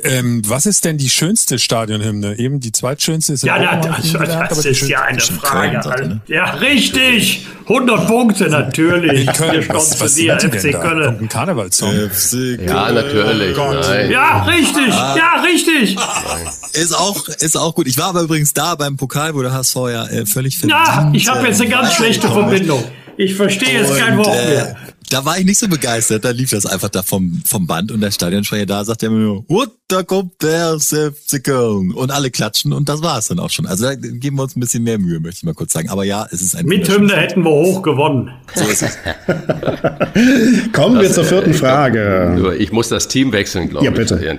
Ähm, 0.04 0.42
was 0.46 0.64
ist 0.64 0.84
denn 0.84 0.96
die 0.96 1.10
schönste 1.10 1.58
Stadionhymne? 1.58 2.38
Eben 2.38 2.60
die 2.60 2.70
zweitschönste 2.70 3.32
ist 3.32 3.42
Ja, 3.42 3.58
na, 3.58 3.76
das, 3.80 4.12
das, 4.12 4.48
das 4.48 4.64
ist 4.64 4.88
ja 4.88 5.02
eine 5.02 5.18
Frage. 5.18 5.80
Köln, 5.80 6.08
ne? 6.08 6.20
Ja, 6.28 6.50
richtig. 6.52 7.48
100 7.62 8.06
Punkte 8.06 8.48
natürlich. 8.48 9.26
In 9.26 9.32
Köln, 9.32 9.66
was, 9.70 10.00
was 10.00 10.14
dir, 10.14 10.38
FC 10.38 10.70
Köln. 10.80 11.04
Kommt 11.04 11.22
ein 11.22 11.28
Karnevalssong. 11.28 12.10
Ja, 12.64 12.92
natürlich. 12.92 13.58
Oh 13.58 13.72
ja, 14.08 14.44
richtig. 14.44 14.92
Ah. 14.92 15.16
Ja, 15.16 15.42
richtig. 15.42 15.96
Ist 16.74 16.96
auch, 16.96 17.26
ist 17.26 17.56
auch 17.56 17.74
gut. 17.74 17.88
Ich 17.88 17.98
war 17.98 18.10
aber 18.10 18.20
übrigens 18.20 18.52
da 18.52 18.76
beim 18.76 18.96
Pokal, 18.96 19.34
wo 19.34 19.42
der 19.42 19.52
HSV 19.52 19.74
ja 19.90 20.06
äh, 20.06 20.26
völlig 20.26 20.58
verdient. 20.58 20.78
Ja, 20.86 21.10
ich 21.12 21.28
habe 21.28 21.44
jetzt 21.44 21.60
eine 21.60 21.70
ganz 21.70 21.94
schlechte 21.94 22.28
Verbindung. 22.28 22.84
Ich 23.16 23.34
verstehe 23.34 23.80
jetzt 23.80 23.96
kein 23.98 24.16
Wort 24.16 24.28
äh, 24.28 24.54
mehr. 24.54 24.76
Da 25.10 25.24
war 25.24 25.38
ich 25.38 25.44
nicht 25.44 25.58
so 25.58 25.68
begeistert. 25.68 26.24
Da 26.24 26.30
lief 26.30 26.50
das 26.50 26.66
einfach 26.66 26.88
da 26.88 27.02
vom, 27.02 27.42
vom 27.44 27.66
Band 27.66 27.92
und 27.92 28.00
der 28.00 28.10
Stadionsprecher 28.10 28.66
da 28.66 28.84
sagt 28.84 29.02
er 29.02 29.10
mir 29.10 29.18
nur, 29.18 29.44
und 29.48 29.70
da 29.88 30.02
kommt 30.02 30.42
der 30.42 30.78
FC 30.78 31.42
Köln. 31.42 31.92
Und 31.92 32.10
alle 32.10 32.30
klatschen 32.30 32.74
und 32.74 32.90
das 32.90 33.02
war 33.02 33.18
es 33.18 33.28
dann 33.28 33.38
auch 33.38 33.48
schon. 33.48 33.66
Also 33.66 33.86
da 33.86 33.94
geben 33.94 34.36
wir 34.36 34.42
uns 34.42 34.54
ein 34.54 34.60
bisschen 34.60 34.84
mehr 34.84 34.98
Mühe, 34.98 35.18
möchte 35.18 35.38
ich 35.38 35.44
mal 35.44 35.54
kurz 35.54 35.72
sagen. 35.72 35.88
Aber 35.88 36.04
ja, 36.04 36.26
es 36.30 36.42
ist 36.42 36.54
ein 36.54 36.66
Mit 36.66 36.86
Hymne 36.88 37.16
hätten 37.16 37.42
wir 37.42 37.50
hoch 37.50 37.80
gewonnen. 37.80 38.30
So 38.54 38.64
ist 38.64 38.82
es. 38.82 38.98
Kommen 40.72 40.96
das, 40.96 41.02
wir 41.02 41.12
zur 41.12 41.24
vierten 41.24 41.54
Frage. 41.54 42.54
Ich 42.58 42.70
muss 42.70 42.90
das 42.90 43.08
Team 43.08 43.32
wechseln, 43.32 43.70
glaube 43.70 43.86
ich. 43.86 43.90
Ja, 43.90 43.96
bitte. 43.96 44.18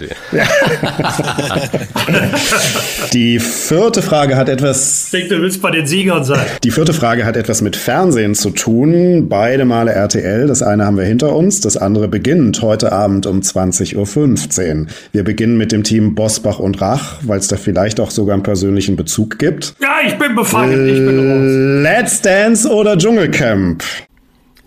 Die 3.13 3.39
vierte 3.39 4.03
Frage 4.03 4.35
hat 4.35 4.49
etwas. 4.49 5.05
Ich 5.05 5.11
denke, 5.11 5.35
du 5.35 5.41
willst 5.41 5.61
bei 5.63 5.71
den 5.71 5.87
Siegern 5.87 6.23
sein. 6.23 6.45
Die 6.63 6.71
vierte 6.71 6.93
Frage 6.93 7.25
hat 7.25 7.35
etwas 7.35 7.61
mit 7.61 7.75
Fernsehen 7.75 8.35
zu 8.35 8.51
tun. 8.51 9.27
Beide 9.29 9.65
Male 9.65 9.91
RTL. 9.93 10.45
Das 10.45 10.61
eine 10.61 10.85
haben 10.85 10.97
wir 10.97 11.05
hinter 11.05 11.35
uns, 11.35 11.59
das 11.61 11.75
andere 11.75 12.07
beginnt 12.07 12.61
heute 12.61 12.91
Abend 12.91 13.25
um 13.25 13.39
20.15 13.39 13.95
Uhr. 13.95 14.87
Wir 15.11 15.23
beginnen 15.23 15.38
mit 15.47 15.71
dem 15.71 15.83
Team 15.83 16.15
Bosbach 16.15 16.59
und 16.59 16.81
Rach, 16.81 17.17
weil 17.23 17.39
es 17.39 17.47
da 17.47 17.57
vielleicht 17.57 17.99
auch 17.99 18.11
sogar 18.11 18.33
einen 18.33 18.43
persönlichen 18.43 18.95
Bezug 18.95 19.39
gibt. 19.39 19.73
Ja, 19.81 19.97
ich 20.05 20.17
bin 20.17 20.35
befangen. 20.35 20.87
Ich 20.87 20.95
bin 20.95 21.17
raus. 21.17 21.83
Let's 21.83 22.21
Dance 22.21 22.69
oder 22.69 22.97
Dschungelcamp? 22.97 23.83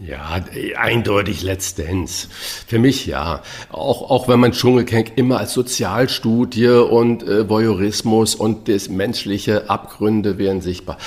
Ja, 0.04 0.40
eindeutig 0.76 1.42
Let's 1.42 1.76
Dance. 1.76 2.26
Für 2.66 2.80
mich 2.80 3.06
ja. 3.06 3.42
Auch, 3.71 4.11
auch 4.11 4.26
wenn 4.26 4.40
man 4.40 4.50
Dschungelcamp 4.50 5.12
immer 5.14 5.38
als 5.38 5.52
Sozialstudie 5.52 6.66
und 6.66 7.23
äh, 7.23 7.49
Voyeurismus 7.49 8.35
und 8.35 8.68
das 8.68 8.88
menschliche 8.88 9.71
Abgründe 9.71 10.38
werden 10.38 10.61
sichtbar. 10.61 10.99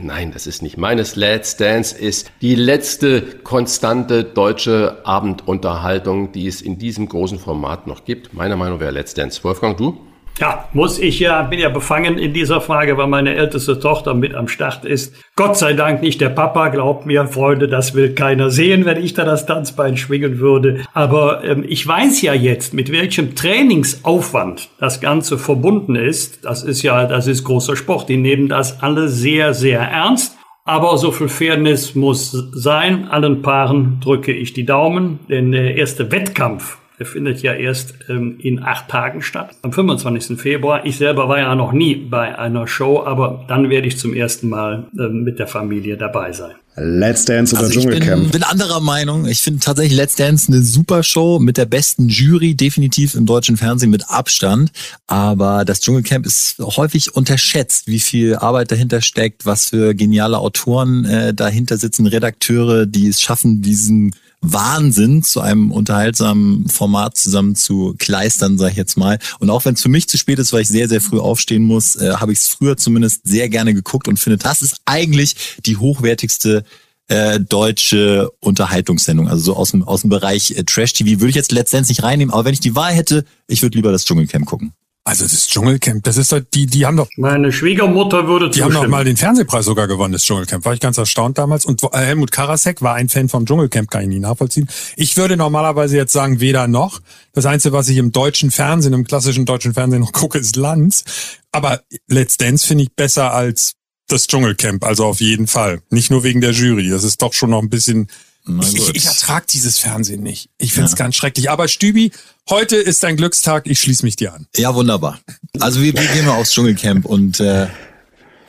Nein, 0.00 0.30
das 0.30 0.46
ist 0.46 0.62
nicht 0.62 0.76
meines. 0.76 1.16
Let's 1.16 1.56
Dance 1.56 1.98
ist 1.98 2.30
die 2.42 2.54
letzte 2.54 3.22
konstante 3.22 4.22
deutsche 4.22 5.00
Abendunterhaltung, 5.04 6.30
die 6.30 6.46
es 6.46 6.62
in 6.62 6.78
diesem 6.78 7.08
großen 7.08 7.40
Format 7.40 7.88
noch 7.88 8.04
gibt. 8.04 8.34
Meiner 8.34 8.54
Meinung 8.54 8.78
wäre 8.78 8.92
Let's 8.92 9.14
Dance. 9.14 9.42
Wolfgang, 9.42 9.76
du? 9.76 9.98
Ja, 10.40 10.68
muss 10.72 10.98
ich 10.98 11.20
ja, 11.20 11.42
bin 11.42 11.60
ja 11.60 11.68
befangen 11.68 12.18
in 12.18 12.32
dieser 12.32 12.60
Frage, 12.60 12.96
weil 12.96 13.06
meine 13.06 13.36
älteste 13.36 13.78
Tochter 13.78 14.14
mit 14.14 14.34
am 14.34 14.48
Start 14.48 14.84
ist. 14.84 15.14
Gott 15.36 15.56
sei 15.56 15.74
Dank 15.74 16.02
nicht 16.02 16.20
der 16.20 16.28
Papa, 16.28 16.68
glaubt 16.68 17.06
mir, 17.06 17.28
Freunde, 17.28 17.68
das 17.68 17.94
will 17.94 18.14
keiner 18.14 18.50
sehen, 18.50 18.84
wenn 18.84 19.02
ich 19.02 19.14
da 19.14 19.24
das 19.24 19.46
Tanzbein 19.46 19.96
schwingen 19.96 20.40
würde. 20.40 20.80
Aber 20.92 21.44
ähm, 21.44 21.64
ich 21.66 21.86
weiß 21.86 22.22
ja 22.22 22.34
jetzt, 22.34 22.74
mit 22.74 22.90
welchem 22.90 23.36
Trainingsaufwand 23.36 24.70
das 24.80 25.00
Ganze 25.00 25.38
verbunden 25.38 25.94
ist. 25.94 26.44
Das 26.44 26.64
ist 26.64 26.82
ja, 26.82 27.06
das 27.06 27.28
ist 27.28 27.44
großer 27.44 27.76
Sport. 27.76 28.08
Die 28.08 28.16
nehmen 28.16 28.48
das 28.48 28.82
alle 28.82 29.08
sehr, 29.08 29.54
sehr 29.54 29.80
ernst. 29.80 30.36
Aber 30.64 30.96
so 30.98 31.12
viel 31.12 31.28
Fairness 31.28 31.94
muss 31.94 32.32
sein. 32.54 33.06
Allen 33.08 33.42
Paaren 33.42 34.00
drücke 34.02 34.32
ich 34.32 34.52
die 34.52 34.64
Daumen, 34.64 35.20
denn 35.28 35.52
der 35.52 35.76
erste 35.76 36.10
Wettkampf 36.10 36.78
der 36.98 37.06
findet 37.06 37.42
ja 37.42 37.52
erst 37.54 37.94
ähm, 38.08 38.36
in 38.38 38.62
acht 38.62 38.88
Tagen 38.88 39.22
statt, 39.22 39.50
am 39.62 39.72
25. 39.72 40.38
Februar. 40.38 40.86
Ich 40.86 40.96
selber 40.96 41.28
war 41.28 41.38
ja 41.38 41.54
noch 41.54 41.72
nie 41.72 41.96
bei 41.96 42.38
einer 42.38 42.68
Show, 42.68 43.02
aber 43.04 43.44
dann 43.48 43.68
werde 43.68 43.88
ich 43.88 43.98
zum 43.98 44.14
ersten 44.14 44.48
Mal 44.48 44.86
ähm, 44.98 45.24
mit 45.24 45.38
der 45.38 45.46
Familie 45.46 45.96
dabei 45.96 46.32
sein. 46.32 46.52
Let's 46.76 47.24
Dance 47.24 47.54
oder 47.54 47.64
also 47.64 47.80
Dschungelcamp? 47.80 48.26
Ich 48.26 48.32
bin, 48.32 48.40
bin 48.40 48.42
anderer 48.42 48.80
Meinung. 48.80 49.26
Ich 49.26 49.40
finde 49.40 49.60
tatsächlich 49.60 49.96
Let's 49.96 50.16
Dance 50.16 50.50
eine 50.50 50.60
super 50.60 51.04
Show 51.04 51.38
mit 51.38 51.56
der 51.56 51.66
besten 51.66 52.08
Jury, 52.08 52.54
definitiv 52.54 53.14
im 53.14 53.26
deutschen 53.26 53.56
Fernsehen 53.56 53.90
mit 53.90 54.08
Abstand. 54.08 54.72
Aber 55.06 55.64
das 55.64 55.80
Dschungelcamp 55.80 56.26
ist 56.26 56.56
häufig 56.58 57.14
unterschätzt, 57.14 57.86
wie 57.86 58.00
viel 58.00 58.36
Arbeit 58.36 58.72
dahinter 58.72 59.00
steckt, 59.02 59.46
was 59.46 59.66
für 59.66 59.94
geniale 59.94 60.38
Autoren 60.38 61.04
äh, 61.04 61.32
dahinter 61.32 61.76
sitzen, 61.76 62.06
Redakteure, 62.06 62.86
die 62.86 63.06
es 63.06 63.20
schaffen, 63.20 63.62
diesen 63.62 64.12
Wahnsinn 64.52 65.22
zu 65.22 65.40
einem 65.40 65.70
unterhaltsamen 65.70 66.68
Format 66.68 67.16
zusammen 67.16 67.56
zu 67.56 67.94
kleistern, 67.98 68.58
sage 68.58 68.72
ich 68.72 68.76
jetzt 68.76 68.96
mal. 68.96 69.18
Und 69.38 69.50
auch 69.50 69.64
wenn 69.64 69.74
es 69.74 69.82
für 69.82 69.88
mich 69.88 70.08
zu 70.08 70.18
spät 70.18 70.38
ist, 70.38 70.52
weil 70.52 70.62
ich 70.62 70.68
sehr, 70.68 70.88
sehr 70.88 71.00
früh 71.00 71.18
aufstehen 71.18 71.64
muss, 71.64 71.96
äh, 71.96 72.14
habe 72.14 72.32
ich 72.32 72.38
es 72.40 72.48
früher 72.48 72.76
zumindest 72.76 73.22
sehr 73.24 73.48
gerne 73.48 73.74
geguckt 73.74 74.08
und 74.08 74.18
finde, 74.18 74.38
das 74.38 74.62
ist 74.62 74.80
eigentlich 74.84 75.36
die 75.64 75.76
hochwertigste 75.76 76.64
äh, 77.08 77.38
deutsche 77.40 78.30
Unterhaltungssendung, 78.40 79.28
also 79.28 79.42
so 79.44 79.56
aus 79.56 79.72
dem, 79.72 79.82
aus 79.82 80.02
dem 80.02 80.10
Bereich 80.10 80.52
äh, 80.52 80.64
Trash-TV, 80.64 81.20
würde 81.20 81.30
ich 81.30 81.36
jetzt 81.36 81.52
letztendlich 81.52 81.98
nicht 81.98 82.04
reinnehmen, 82.04 82.32
aber 82.32 82.46
wenn 82.46 82.54
ich 82.54 82.60
die 82.60 82.74
Wahl 82.74 82.92
hätte, 82.92 83.24
ich 83.46 83.62
würde 83.62 83.76
lieber 83.76 83.92
das 83.92 84.04
Dschungelcamp 84.04 84.46
gucken. 84.46 84.72
Also 85.06 85.24
das 85.24 85.48
Dschungelcamp, 85.48 86.02
das 86.04 86.16
ist 86.16 86.32
doch, 86.32 86.40
die, 86.54 86.64
die 86.64 86.86
haben 86.86 86.96
doch. 86.96 87.08
Meine 87.18 87.52
Schwiegermutter 87.52 88.26
würde 88.26 88.46
Die 88.46 88.52
zustimmen. 88.52 88.76
haben 88.76 88.82
doch 88.84 88.88
mal 88.90 89.04
den 89.04 89.18
Fernsehpreis 89.18 89.66
sogar 89.66 89.86
gewonnen, 89.86 90.14
das 90.14 90.24
Dschungelcamp. 90.24 90.64
War 90.64 90.72
ich 90.72 90.80
ganz 90.80 90.96
erstaunt 90.96 91.36
damals. 91.36 91.66
Und 91.66 91.82
äh, 91.82 91.88
Helmut 91.98 92.32
Karasek 92.32 92.80
war 92.80 92.94
ein 92.94 93.10
Fan 93.10 93.28
vom 93.28 93.44
Dschungelcamp, 93.44 93.90
kann 93.90 94.00
ich 94.02 94.08
nie 94.08 94.18
nachvollziehen. 94.18 94.66
Ich 94.96 95.18
würde 95.18 95.36
normalerweise 95.36 95.96
jetzt 95.98 96.14
sagen, 96.14 96.40
weder 96.40 96.68
noch. 96.68 97.00
Das 97.32 97.44
Einzige, 97.44 97.74
was 97.74 97.90
ich 97.90 97.98
im 97.98 98.12
deutschen 98.12 98.50
Fernsehen, 98.50 98.94
im 98.94 99.04
klassischen 99.04 99.44
deutschen 99.44 99.74
Fernsehen 99.74 100.00
noch 100.00 100.12
gucke, 100.14 100.38
ist 100.38 100.56
Lanz. 100.56 101.04
Aber 101.52 101.82
Let's 102.08 102.38
Dance 102.38 102.66
finde 102.66 102.84
ich 102.84 102.94
besser 102.94 103.34
als 103.34 103.74
das 104.08 104.26
Dschungelcamp, 104.26 104.84
also 104.84 105.04
auf 105.04 105.20
jeden 105.20 105.46
Fall. 105.48 105.82
Nicht 105.90 106.10
nur 106.10 106.24
wegen 106.24 106.40
der 106.40 106.52
Jury. 106.52 106.88
Das 106.88 107.04
ist 107.04 107.20
doch 107.20 107.34
schon 107.34 107.50
noch 107.50 107.60
ein 107.62 107.68
bisschen 107.70 108.08
ich, 108.46 108.74
ich, 108.74 108.94
ich 108.94 109.06
ertrage 109.06 109.46
dieses 109.52 109.78
Fernsehen 109.78 110.22
nicht. 110.22 110.50
Ich 110.58 110.72
finde 110.72 110.86
es 110.86 110.92
ja. 110.92 110.98
ganz 110.98 111.16
schrecklich. 111.16 111.50
Aber 111.50 111.68
Stübi, 111.68 112.12
heute 112.50 112.76
ist 112.76 113.02
dein 113.02 113.16
Glückstag. 113.16 113.66
Ich 113.66 113.80
schließe 113.80 114.04
mich 114.04 114.16
dir 114.16 114.34
an. 114.34 114.46
Ja, 114.56 114.74
wunderbar. 114.74 115.20
Also 115.60 115.80
wir, 115.80 115.94
wir 115.94 116.06
gehen 116.08 116.26
mal 116.26 116.36
aufs 116.36 116.52
Dschungelcamp 116.52 117.06
und 117.06 117.40
äh, 117.40 117.66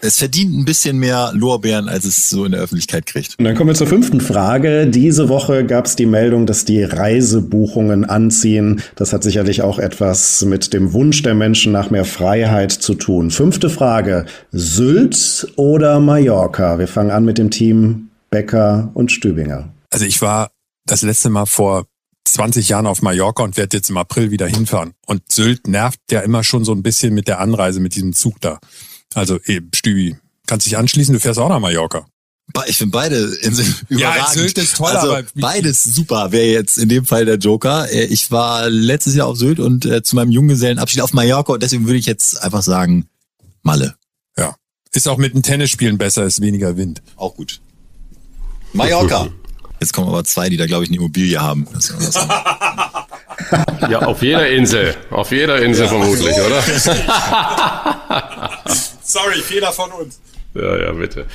es 0.01 0.17
verdient 0.17 0.53
ein 0.53 0.65
bisschen 0.65 0.97
mehr 0.97 1.31
Lorbeeren, 1.33 1.89
als 1.89 2.05
es 2.05 2.29
so 2.29 2.45
in 2.45 2.51
der 2.51 2.61
Öffentlichkeit 2.61 3.05
kriegt. 3.05 3.35
Und 3.39 3.45
dann 3.45 3.55
kommen 3.55 3.69
wir 3.69 3.75
zur 3.75 3.87
fünften 3.87 4.21
Frage. 4.21 4.87
Diese 4.87 5.29
Woche 5.29 5.65
gab 5.65 5.85
es 5.85 5.95
die 5.95 6.05
Meldung, 6.05 6.45
dass 6.45 6.65
die 6.65 6.83
Reisebuchungen 6.83 8.05
anziehen. 8.05 8.81
Das 8.95 9.13
hat 9.13 9.23
sicherlich 9.23 9.61
auch 9.61 9.79
etwas 9.79 10.43
mit 10.43 10.73
dem 10.73 10.93
Wunsch 10.93 11.23
der 11.23 11.35
Menschen 11.35 11.71
nach 11.71 11.89
mehr 11.89 12.05
Freiheit 12.05 12.71
zu 12.71 12.95
tun. 12.95 13.31
Fünfte 13.31 13.69
Frage. 13.69 14.25
Sylt 14.51 15.47
oder 15.55 15.99
Mallorca? 15.99 16.77
Wir 16.77 16.87
fangen 16.87 17.11
an 17.11 17.25
mit 17.25 17.37
dem 17.37 17.49
Team 17.49 18.09
Becker 18.29 18.91
und 18.93 19.11
Stübinger. 19.11 19.69
Also 19.95 20.05
ich 20.05 20.21
war 20.21 20.51
das 20.85 21.03
letzte 21.03 21.29
Mal 21.29 21.45
vor 21.45 21.87
20 22.25 22.67
Jahren 22.67 22.85
auf 22.85 23.01
Mallorca 23.01 23.43
und 23.43 23.55
werde 23.55 23.77
jetzt 23.77 23.89
im 23.89 23.95
April 23.95 24.29
wieder 24.29 24.45
hinfahren. 24.45 24.93
Und 25.05 25.31
Sylt 25.31 25.67
nervt 25.67 25.99
ja 26.11 26.19
immer 26.19 26.43
schon 26.43 26.65
so 26.65 26.73
ein 26.73 26.83
bisschen 26.83 27.13
mit 27.13 27.29
der 27.29 27.39
Anreise, 27.39 27.79
mit 27.79 27.95
diesem 27.95 28.11
Zug 28.11 28.41
da. 28.41 28.59
Also 29.13 29.39
eben, 29.45 29.71
Stübi, 29.73 30.17
kannst 30.47 30.65
dich 30.65 30.77
anschließen, 30.77 31.13
du 31.13 31.19
fährst 31.21 31.39
auch 31.39 31.47
nach 31.47 31.61
Mallorca. 31.61 32.05
Ich 32.67 32.77
finde 32.77 32.91
beide 32.91 33.15
Inseln 33.41 33.73
überragend. 33.89 34.27
Ja, 34.27 34.33
Sylt 34.33 34.57
ist 34.57 34.75
toll, 34.75 34.91
also 34.91 35.13
aber 35.13 35.25
beides 35.33 35.83
super. 35.83 36.33
Wäre 36.33 36.47
jetzt 36.47 36.77
in 36.77 36.89
dem 36.89 37.05
Fall 37.05 37.23
der 37.23 37.37
Joker. 37.37 37.89
Äh, 37.89 38.05
ich 38.05 38.31
war 38.31 38.69
letztes 38.69 39.15
Jahr 39.15 39.27
auf 39.27 39.37
Sylt 39.37 39.61
und 39.61 39.85
äh, 39.85 40.03
zu 40.03 40.17
meinem 40.17 40.31
Junggesellenabschied 40.31 41.01
auf 41.01 41.13
Mallorca 41.13 41.53
und 41.53 41.63
deswegen 41.63 41.85
würde 41.85 41.99
ich 41.99 42.05
jetzt 42.05 42.41
einfach 42.41 42.63
sagen 42.63 43.07
Malle. 43.63 43.95
Ja, 44.37 44.57
ist 44.91 45.07
auch 45.07 45.17
mit 45.17 45.33
dem 45.33 45.41
Tennisspielen 45.41 45.97
besser, 45.97 46.25
ist 46.25 46.41
weniger 46.41 46.75
Wind. 46.75 47.01
Auch 47.15 47.35
gut. 47.35 47.61
Mallorca. 48.73 49.29
Jetzt 49.85 49.93
kommen 49.93 50.07
aber 50.07 50.23
zwei, 50.23 50.49
die 50.49 50.57
da, 50.57 50.65
glaube 50.65 50.83
ich, 50.83 50.89
eine 50.89 50.97
Immobilie 50.97 51.39
haben. 51.39 51.67
ja, 53.87 53.99
auf 53.99 54.23
jeder 54.23 54.49
Insel. 54.49 54.95
Auf 55.11 55.31
jeder 55.31 55.61
Insel 55.61 55.83
ja. 55.83 55.89
vermutlich, 55.89 56.35
oder? 56.43 56.59
Sorry, 59.03 59.41
Fehler 59.43 59.71
von 59.71 59.91
uns. 59.91 60.19
Ja, 60.55 60.75
ja, 60.75 60.91
bitte. 60.91 61.27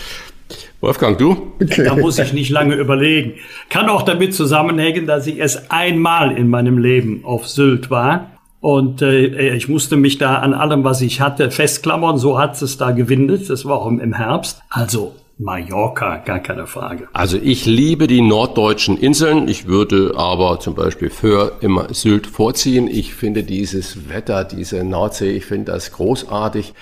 Wolfgang, 0.80 1.16
du? 1.16 1.52
Da 1.60 1.94
muss 1.94 2.18
ich 2.18 2.32
nicht 2.32 2.50
lange 2.50 2.74
überlegen. 2.74 3.34
Kann 3.68 3.88
auch 3.88 4.02
damit 4.02 4.34
zusammenhängen, 4.34 5.06
dass 5.06 5.28
ich 5.28 5.38
erst 5.38 5.70
einmal 5.70 6.36
in 6.36 6.48
meinem 6.48 6.78
Leben 6.78 7.24
auf 7.24 7.46
Sylt 7.46 7.88
war. 7.88 8.32
Und 8.58 9.00
äh, 9.00 9.54
ich 9.54 9.68
musste 9.68 9.96
mich 9.96 10.18
da 10.18 10.38
an 10.38 10.54
allem, 10.54 10.82
was 10.82 11.02
ich 11.02 11.20
hatte, 11.20 11.52
festklammern. 11.52 12.18
So 12.18 12.36
hat 12.36 12.60
es 12.60 12.78
da 12.78 12.90
gewindet. 12.90 13.48
Das 13.48 13.64
war 13.64 13.78
auch 13.78 13.86
im 13.86 14.12
Herbst. 14.12 14.60
Also 14.70 15.14
Mallorca, 15.40 16.18
gar 16.18 16.40
keine 16.40 16.66
Frage. 16.66 17.08
Also 17.14 17.38
ich 17.42 17.64
liebe 17.64 18.06
die 18.06 18.20
norddeutschen 18.20 18.98
Inseln. 18.98 19.48
Ich 19.48 19.66
würde 19.66 20.12
aber 20.14 20.60
zum 20.60 20.74
Beispiel 20.74 21.08
für 21.08 21.56
immer 21.60 21.94
Sylt 21.94 22.26
vorziehen. 22.26 22.86
Ich 22.86 23.14
finde 23.14 23.42
dieses 23.42 24.10
Wetter, 24.10 24.44
diese 24.44 24.84
Nordsee, 24.84 25.30
ich 25.30 25.46
finde 25.46 25.72
das 25.72 25.92
großartig. 25.92 26.74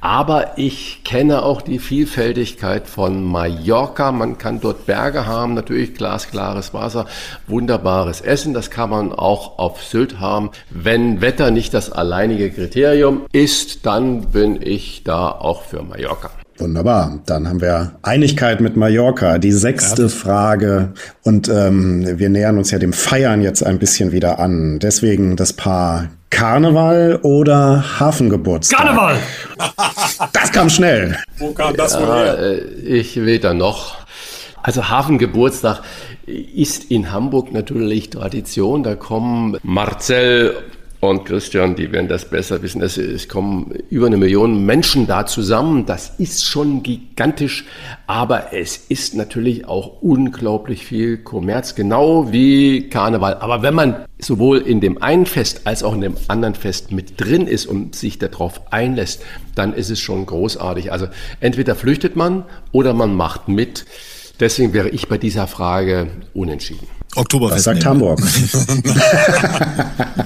Aber 0.00 0.58
ich 0.58 1.02
kenne 1.02 1.42
auch 1.42 1.60
die 1.60 1.80
Vielfältigkeit 1.80 2.86
von 2.86 3.24
Mallorca. 3.24 4.12
Man 4.12 4.38
kann 4.38 4.60
dort 4.60 4.86
Berge 4.86 5.26
haben, 5.26 5.54
natürlich 5.54 5.94
glasklares 5.94 6.72
Wasser, 6.72 7.06
wunderbares 7.48 8.20
Essen. 8.20 8.54
Das 8.54 8.70
kann 8.70 8.90
man 8.90 9.12
auch 9.12 9.58
auf 9.58 9.82
Sylt 9.82 10.20
haben. 10.20 10.50
Wenn 10.70 11.20
Wetter 11.20 11.50
nicht 11.50 11.74
das 11.74 11.90
alleinige 11.90 12.52
Kriterium 12.52 13.22
ist, 13.32 13.86
dann 13.86 14.30
bin 14.30 14.60
ich 14.62 15.02
da 15.02 15.30
auch 15.30 15.62
für 15.62 15.82
Mallorca. 15.82 16.30
Wunderbar. 16.58 17.20
Dann 17.26 17.48
haben 17.48 17.60
wir 17.60 17.92
Einigkeit 18.02 18.60
mit 18.60 18.76
Mallorca. 18.76 19.38
Die 19.38 19.52
sechste 19.52 20.02
ja. 20.02 20.08
Frage. 20.08 20.92
Und 21.22 21.48
ähm, 21.48 22.18
wir 22.18 22.28
nähern 22.28 22.58
uns 22.58 22.70
ja 22.70 22.78
dem 22.78 22.92
Feiern 22.92 23.42
jetzt 23.42 23.64
ein 23.64 23.78
bisschen 23.78 24.12
wieder 24.12 24.38
an. 24.38 24.78
Deswegen 24.78 25.36
das 25.36 25.52
Paar 25.52 26.10
Karneval 26.30 27.20
oder 27.22 28.00
Hafengeburtstag? 28.00 28.78
Karneval! 28.78 29.18
Das 30.32 30.52
kam 30.52 30.68
schnell. 30.68 31.16
Wo 31.38 31.52
kam 31.52 31.76
das 31.76 31.98
wohl 31.98 32.06
her? 32.06 32.38
Äh, 32.38 32.58
ich 32.80 33.16
will 33.16 33.38
da 33.38 33.54
noch. 33.54 33.96
Also 34.62 34.88
Hafengeburtstag 34.88 35.82
ist 36.26 36.90
in 36.90 37.12
Hamburg 37.12 37.52
natürlich 37.52 38.10
Tradition. 38.10 38.82
Da 38.82 38.94
kommen 38.94 39.58
Marcel 39.62 40.56
und 41.10 41.24
Christian, 41.24 41.76
die 41.76 41.92
werden 41.92 42.08
das 42.08 42.28
besser 42.28 42.62
wissen. 42.62 42.82
Es, 42.82 42.96
es 42.96 43.28
kommen 43.28 43.72
über 43.90 44.06
eine 44.06 44.16
Million 44.16 44.64
Menschen 44.64 45.06
da 45.06 45.26
zusammen. 45.26 45.86
Das 45.86 46.14
ist 46.18 46.44
schon 46.44 46.82
gigantisch, 46.82 47.64
aber 48.06 48.52
es 48.52 48.76
ist 48.76 49.14
natürlich 49.14 49.66
auch 49.66 50.02
unglaublich 50.02 50.84
viel 50.84 51.18
Kommerz, 51.18 51.74
genau 51.74 52.32
wie 52.32 52.88
Karneval. 52.88 53.34
Aber 53.34 53.62
wenn 53.62 53.74
man 53.74 54.04
sowohl 54.18 54.58
in 54.58 54.80
dem 54.80 55.02
einen 55.02 55.26
Fest 55.26 55.62
als 55.64 55.82
auch 55.82 55.94
in 55.94 56.00
dem 56.00 56.16
anderen 56.28 56.54
Fest 56.54 56.92
mit 56.92 57.20
drin 57.20 57.46
ist 57.46 57.66
und 57.66 57.94
sich 57.94 58.18
darauf 58.18 58.72
einlässt, 58.72 59.22
dann 59.54 59.74
ist 59.74 59.90
es 59.90 60.00
schon 60.00 60.26
großartig. 60.26 60.92
Also 60.92 61.08
entweder 61.40 61.74
flüchtet 61.74 62.16
man 62.16 62.44
oder 62.72 62.94
man 62.94 63.14
macht 63.14 63.48
mit. 63.48 63.86
Deswegen 64.40 64.72
wäre 64.72 64.88
ich 64.88 65.08
bei 65.08 65.18
dieser 65.18 65.46
Frage 65.46 66.08
unentschieden. 66.34 66.88
Oktoberfest. 67.16 67.66
Das 67.66 67.74
sagt 67.74 67.84
Hamburg. 67.84 68.20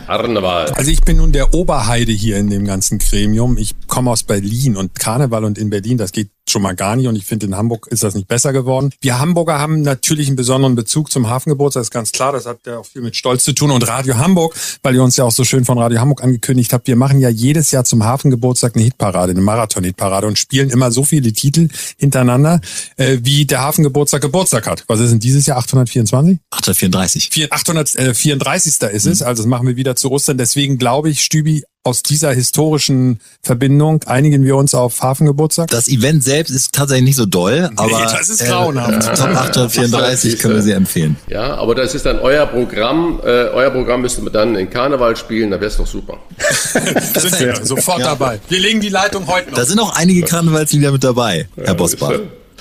Karneval. 0.07 0.71
Also 0.73 0.91
ich 0.91 1.03
bin 1.03 1.19
nun 1.19 1.33
der 1.33 1.55
Oberheide 1.55 2.13
hier 2.13 2.39
in 2.39 2.51
dem 2.51 2.65
ganzen 2.65 2.99
Gremium. 2.99 3.59
Ich 3.59 3.75
komme 3.87 4.11
aus 4.11 4.23
Berlin 4.23 4.77
und 4.77 4.99
Karneval 4.99 5.45
und 5.45 5.59
in 5.59 5.71
Berlin, 5.71 5.99
das 5.99 6.13
geht 6.13 6.31
schon 6.51 6.63
mal 6.63 6.75
gar 6.75 6.97
nicht 6.97 7.09
und 7.09 7.17
ich 7.17 7.25
finde, 7.25 7.47
in 7.47 7.57
Hamburg 7.57 7.87
ist 7.91 8.03
das 8.03 8.15
nicht 8.15 8.29
besser 8.29 8.53
geworden. 8.53 8.93
Wir 9.01 9.19
Hamburger 9.19 9.59
haben 9.59 9.83
natürlich 9.83 10.29
einen 10.29 10.37
besonderen 10.37 10.75
Bezug 10.75 11.11
zum 11.11 11.29
Hafengeburtstag, 11.29 11.83
ist 11.83 11.91
ganz 11.91 12.13
klar, 12.13 12.33
das 12.33 12.47
hat 12.47 12.59
ja 12.67 12.79
auch 12.79 12.87
viel 12.87 13.03
mit 13.03 13.17
Stolz 13.17 13.45
zu 13.45 13.53
tun 13.53 13.71
und 13.71 13.87
Radio 13.89 14.17
Hamburg, 14.17 14.55
weil 14.83 14.95
ihr 14.95 15.03
uns 15.03 15.17
ja 15.17 15.25
auch 15.25 15.33
so 15.33 15.45
schön 15.45 15.65
von 15.65 15.79
Radio 15.79 16.01
Hamburg 16.01 16.23
angekündigt 16.23 16.73
habt, 16.73 16.87
wir 16.87 16.97
machen 16.97 17.21
ja 17.21 17.29
jedes 17.29 17.71
Jahr 17.71 17.85
zum 17.85 18.05
Hafengeburtstag 18.05 18.75
eine 18.75 18.85
Hitparade, 18.85 19.33
eine 19.33 19.41
Marathon-Hitparade 19.41 20.27
und 20.27 20.39
spielen 20.39 20.71
immer 20.71 20.91
so 20.91 21.05
viele 21.05 21.33
Titel 21.33 21.69
hintereinander, 21.97 22.61
äh, 22.97 23.19
wie 23.23 23.45
der 23.45 23.61
Hafengeburtstag 23.61 24.23
Geburtstag 24.23 24.67
hat. 24.67 24.85
Was 24.87 25.01
ist 25.01 25.11
denn 25.11 25.21
dieses 25.21 25.47
Jahr? 25.47 25.59
824? 25.59 26.39
834. 26.51 27.51
834. 27.51 28.73
ist 28.93 29.07
es, 29.07 29.21
mhm. 29.21 29.27
also 29.27 29.43
das 29.43 29.49
machen 29.49 29.67
wir 29.67 29.77
wieder 29.77 29.97
zu 29.97 30.11
Ostern, 30.11 30.39
deswegen 30.39 30.79
glaube 30.79 31.11
ich, 31.11 31.23
Stübi, 31.23 31.65
aus 31.89 32.03
dieser 32.03 32.33
historischen 32.33 33.19
Verbindung 33.43 34.03
einigen 34.05 34.45
wir 34.45 34.57
uns 34.57 34.75
auf 34.75 35.01
Hafengeburtstag? 35.01 35.71
Das 35.71 35.89
Event 35.89 36.23
selbst 36.23 36.51
ist 36.51 36.75
tatsächlich 36.75 37.07
nicht 37.07 37.17
so 37.17 37.25
doll, 37.25 37.71
aber 37.77 37.87
nee, 37.87 38.05
das 38.05 38.29
ist 38.29 38.45
grauenhaft. 38.45 39.09
Äh, 39.09 39.15
Top 39.15 39.29
834 39.29 40.39
können 40.39 40.55
wir 40.55 40.63
Sie 40.63 40.73
empfehlen. 40.73 41.17
Ja, 41.29 41.55
aber 41.55 41.75
das 41.75 41.95
ist 41.95 42.05
dann 42.05 42.19
euer 42.19 42.45
Programm. 42.45 43.21
Äh, 43.25 43.49
euer 43.49 43.71
Programm 43.71 44.03
müsste 44.03 44.21
man 44.21 44.35
dann 44.35 44.55
in 44.55 44.69
Karneval 44.69 45.17
spielen, 45.17 45.51
da 45.51 45.57
wäre 45.57 45.71
es 45.71 45.79
doch 45.79 45.87
super. 45.87 46.19
sind 46.39 47.41
wir 47.41 47.65
sofort 47.65 48.01
ja. 48.01 48.09
dabei. 48.09 48.39
Wir 48.49 48.61
legen 48.61 48.81
die 48.81 48.91
Leitung 48.91 49.27
heute 49.27 49.51
noch. 49.51 49.57
Da 49.57 49.65
sind 49.65 49.81
auch 49.81 49.97
einige 49.97 50.23
Karnevalslieder 50.23 50.93
mit 50.93 51.03
dabei, 51.03 51.49
Herr 51.57 51.75
Bosbach. 51.75 52.13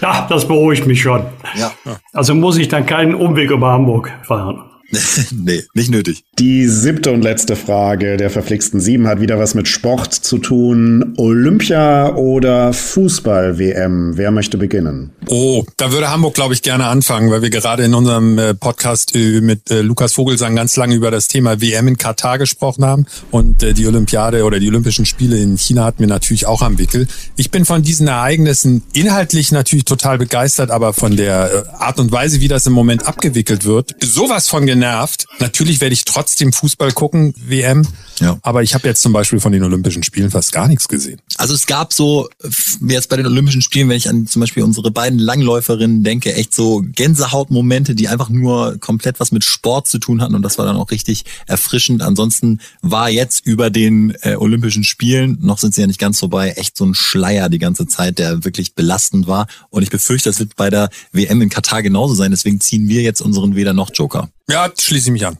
Ja, 0.01 0.25
das 0.29 0.47
beruhigt 0.47 0.87
mich 0.87 1.01
schon. 1.01 1.25
Ja. 1.55 1.71
Also 2.13 2.33
muss 2.33 2.57
ich 2.57 2.69
dann 2.69 2.85
keinen 2.85 3.13
Umweg 3.13 3.51
über 3.51 3.71
Hamburg 3.71 4.11
fahren. 4.23 4.63
nee, 5.31 5.63
nicht 5.73 5.89
nötig. 5.89 6.23
Die 6.39 6.67
siebte 6.67 7.11
und 7.11 7.21
letzte 7.21 7.55
Frage 7.55 8.15
der 8.15 8.29
verflixten 8.29 8.79
Sieben 8.79 9.07
hat 9.07 9.19
wieder 9.19 9.37
was 9.37 9.53
mit 9.53 9.67
Sport 9.67 10.13
zu 10.13 10.37
tun. 10.37 11.13
Olympia 11.17 12.15
oder 12.15 12.71
Fußball-WM? 12.71 14.17
Wer 14.17 14.31
möchte 14.31 14.57
beginnen? 14.57 15.11
Oh, 15.27 15.65
da 15.75 15.91
würde 15.91 16.09
Hamburg, 16.09 16.35
glaube 16.35 16.53
ich, 16.53 16.61
gerne 16.61 16.85
anfangen, 16.85 17.29
weil 17.31 17.41
wir 17.41 17.49
gerade 17.49 17.83
in 17.83 17.93
unserem 17.93 18.37
äh, 18.37 18.53
Podcast 18.53 19.13
äh, 19.15 19.41
mit 19.41 19.69
äh, 19.71 19.81
Lukas 19.81 20.13
Vogelsang 20.13 20.55
ganz 20.55 20.77
lange 20.77 20.95
über 20.95 21.11
das 21.11 21.27
Thema 21.27 21.59
WM 21.59 21.89
in 21.89 21.97
Katar 21.97 22.37
gesprochen 22.37 22.85
haben. 22.85 23.05
Und 23.31 23.61
die 23.61 23.87
Olympiade 23.87 24.45
oder 24.45 24.59
die 24.59 24.69
Olympischen 24.69 25.05
Spiele 25.05 25.37
in 25.37 25.57
China 25.57 25.85
hatten 25.85 25.99
wir 25.99 26.07
natürlich 26.07 26.45
auch 26.45 26.61
am 26.61 26.77
Wickel. 26.77 27.07
Ich 27.35 27.51
bin 27.51 27.65
von 27.65 27.81
diesen 27.81 28.07
Ereignissen 28.07 28.83
inhaltlich 28.93 29.51
natürlich 29.51 29.85
total 29.85 30.17
begeistert, 30.17 30.71
aber 30.71 30.93
von 30.93 31.17
der 31.17 31.65
Art 31.79 31.99
und 31.99 32.11
Weise, 32.11 32.39
wie 32.39 32.47
das 32.47 32.65
im 32.67 32.73
Moment 32.73 33.05
abgewickelt 33.07 33.65
wird, 33.65 33.95
sowas 34.01 34.47
von 34.47 34.65
genervt. 34.77 35.25
Natürlich 35.39 35.81
werde 35.81 35.93
ich 35.93 36.05
trotzdem 36.05 36.53
Fußball 36.53 36.91
gucken, 36.91 37.33
WM. 37.37 37.87
Ja. 38.19 38.37
Aber 38.43 38.61
ich 38.61 38.73
habe 38.75 38.87
jetzt 38.87 39.01
zum 39.01 39.11
Beispiel 39.11 39.39
von 39.39 39.51
den 39.51 39.63
Olympischen 39.63 40.03
Spielen 40.03 40.29
fast 40.29 40.51
gar 40.51 40.67
nichts 40.67 40.87
gesehen. 40.87 41.19
Also 41.37 41.53
es 41.55 41.65
gab 41.65 41.93
so, 41.93 42.29
jetzt 42.87 43.09
bei 43.09 43.17
den 43.17 43.25
Olympischen 43.25 43.61
Spielen, 43.61 43.89
wenn 43.89 43.97
ich 43.97 44.07
an 44.07 44.27
zum 44.27 44.39
Beispiel 44.39 44.63
unsere 44.63 44.91
beiden 44.91 45.17
Langläuferinnen 45.17 46.03
denke, 46.03 46.33
echt 46.33 46.53
so 46.53 46.83
Gänsehautmomente, 46.83 47.95
die 47.95 48.07
einfach 48.07 48.29
nur 48.29 48.77
komplett 48.79 49.19
was 49.19 49.31
mit 49.31 49.43
Sport 49.43 49.87
zu 49.87 49.97
tun 49.97 50.21
hatten. 50.21 50.35
Und 50.35 50.43
das 50.43 50.59
war 50.59 50.65
dann 50.65 50.77
auch 50.77 50.91
richtig 50.91 51.25
erfrischend. 51.47 52.03
Ansonsten 52.03 52.59
war 52.81 53.09
jetzt 53.09 53.45
über 53.45 53.69
den 53.71 54.15
äh, 54.21 54.35
Olympischen 54.35 54.83
Spielen, 54.83 55.39
noch 55.41 55.57
sind 55.57 55.73
sie 55.73 55.81
ja 55.81 55.87
nicht 55.87 55.99
ganz 55.99 56.19
vorbei, 56.19 56.51
echt 56.51 56.77
so 56.77 56.85
ein 56.85 56.93
Schleier 56.93 57.49
die 57.49 57.59
ganze 57.59 57.87
Zeit, 57.87 58.19
der 58.19 58.43
wirklich 58.43 58.75
belastend 58.75 59.27
war. 59.27 59.47
Und 59.69 59.81
ich 59.83 59.89
befürchte, 59.89 60.29
das 60.29 60.39
wird 60.39 60.55
bei 60.55 60.69
der 60.69 60.89
WM 61.11 61.41
in 61.41 61.49
Katar 61.49 61.81
genauso 61.81 62.13
sein. 62.13 62.31
Deswegen 62.31 62.59
ziehen 62.59 62.87
wir 62.87 63.01
jetzt 63.01 63.21
unseren 63.21 63.55
Weder 63.55 63.73
noch 63.73 63.89
Joker. 63.93 64.29
Ja, 64.49 64.69
schließe 64.77 65.09
ich 65.09 65.11
mich 65.11 65.25
an. 65.25 65.37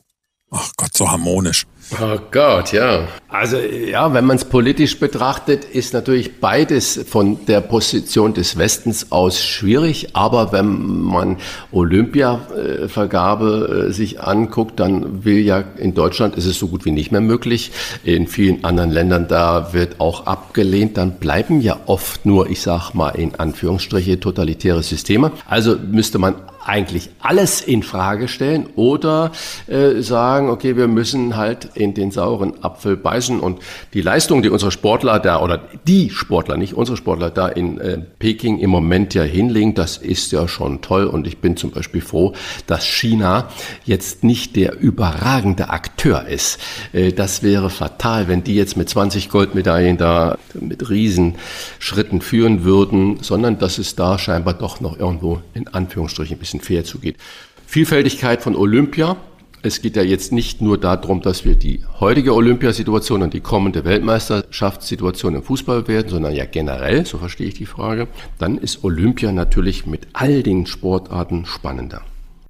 Ach 0.50 0.72
Gott, 0.78 0.96
so 0.96 1.12
harmonisch. 1.12 1.66
Oh 2.02 2.18
Gott, 2.32 2.74
ja. 2.74 3.08
Also 3.30 3.58
ja, 3.58 4.14
wenn 4.14 4.26
man 4.26 4.38
es 4.38 4.46
politisch 4.46 5.00
betrachtet, 5.00 5.66
ist 5.66 5.94
natürlich 5.94 6.40
beides 6.40 7.00
von 7.08 7.46
der 7.46 7.62
Position 7.62 8.34
des 8.34 8.58
Westens 8.58 9.12
aus 9.12 9.44
schwierig. 9.44 10.16
Aber 10.16 10.52
wenn 10.52 11.02
man 11.02 11.38
Olympiavergabe 11.72 13.88
äh, 13.88 13.94
sich 13.94 14.22
anguckt, 14.22 14.80
dann 14.80 15.26
will 15.26 15.40
ja 15.40 15.64
in 15.78 15.94
Deutschland 15.94 16.36
ist 16.36 16.46
es 16.46 16.60
so 16.60 16.68
gut 16.68 16.86
wie 16.86 16.92
nicht 16.92 17.12
mehr 17.12 17.22
möglich. 17.22 17.72
In 18.04 18.28
vielen 18.28 18.64
anderen 18.64 18.92
Ländern 18.92 19.28
da 19.28 19.74
wird 19.74 20.00
auch 20.00 20.26
abgelehnt. 20.26 20.98
Dann 20.98 21.20
bleiben 21.20 21.62
ja 21.62 21.80
oft 21.86 22.26
nur, 22.26 22.50
ich 22.50 22.62
sag 22.62 22.94
mal 22.94 23.10
in 23.10 23.36
Anführungsstriche, 23.36 24.20
totalitäre 24.20 24.84
Systeme. 24.84 25.32
Also 25.46 25.78
müsste 25.78 26.20
man 26.20 26.36
eigentlich 26.68 27.10
alles 27.20 27.62
in 27.62 27.82
Frage 27.82 28.28
stellen 28.28 28.68
oder 28.76 29.32
äh, 29.68 30.02
sagen, 30.02 30.50
okay, 30.50 30.76
wir 30.76 30.88
müssen 30.88 31.38
halt 31.38 31.70
in 31.76 31.94
den 31.94 32.12
sauren 32.12 32.62
Apfel 32.64 32.98
beißen 32.98 33.40
und 33.40 33.60
die 33.94 34.02
Leistung, 34.02 34.42
die 34.42 34.50
unsere 34.50 34.72
Sportler 34.72 35.20
da 35.20 35.42
oder 35.42 35.62
die 35.88 36.10
Sportler, 36.10 36.58
nicht 36.58 36.74
unsere 36.74 36.98
Sportler 36.98 37.30
da 37.30 37.48
in 37.48 37.80
äh, 37.80 38.00
Peking 38.20 38.60
im 38.60 38.70
Moment 38.70 39.14
ja 39.14 39.24
hinlegen, 39.24 39.76
das 39.76 39.98
ist 39.98 40.32
ja 40.34 40.48
schon 40.50 40.82
toll 40.82 41.06
und 41.06 41.26
ich 41.26 41.38
bin 41.38 41.56
zum 41.56 41.72
Beispiel 41.72 42.02
froh, 42.02 42.34
dass 42.68 42.86
China 42.86 43.48
jetzt 43.86 44.26
nicht 44.26 44.58
der 44.58 44.78
überragende 44.80 45.70
Akteur 45.70 46.28
ist. 46.28 46.60
Äh, 46.92 47.14
das 47.14 47.44
wäre 47.44 47.70
fatal, 47.70 48.28
wenn 48.28 48.44
die 48.44 48.56
jetzt 48.56 48.76
mit 48.76 48.90
20 48.90 49.30
Goldmedaillen 49.30 49.98
da 49.98 50.38
mit 50.54 50.90
Riesenschritten 50.90 52.20
führen 52.20 52.66
würden, 52.66 53.20
sondern 53.22 53.58
dass 53.58 53.78
es 53.78 53.96
da 53.96 54.20
scheinbar 54.20 54.54
doch 54.54 54.82
noch 54.82 55.00
irgendwo 55.00 55.42
in 55.54 55.68
Anführungsstrichen 55.70 56.36
ein 56.36 56.40
bisschen 56.40 56.57
bisschen 56.58 56.62
fair 56.62 56.84
zugeht. 56.84 57.18
Vielfältigkeit 57.66 58.42
von 58.42 58.56
Olympia. 58.56 59.18
Es 59.64 59.82
geht 59.82 59.96
ja 59.96 60.04
jetzt 60.04 60.32
nicht 60.32 60.62
nur 60.62 60.78
darum, 60.78 61.22
dass 61.22 61.44
wir 61.44 61.56
die 61.56 61.82
heutige 62.00 62.34
Olympiasituation 62.34 63.24
und 63.24 63.34
die 63.34 63.42
kommende 63.42 63.84
Weltmeisterschaftssituation 63.84 65.36
im 65.36 65.44
Fußball 65.44 65.88
werden, 65.88 66.10
sondern 66.10 66.34
ja 66.34 66.46
generell, 66.46 67.06
so 67.06 67.18
verstehe 67.18 67.48
ich 67.48 67.56
die 67.56 67.66
Frage. 67.66 68.08
Dann 68.38 68.58
ist 68.58 68.84
Olympia 68.84 69.32
natürlich 69.32 69.86
mit 69.86 70.08
all 70.14 70.44
den 70.44 70.68
Sportarten 70.68 71.46
spannender. 71.46 72.02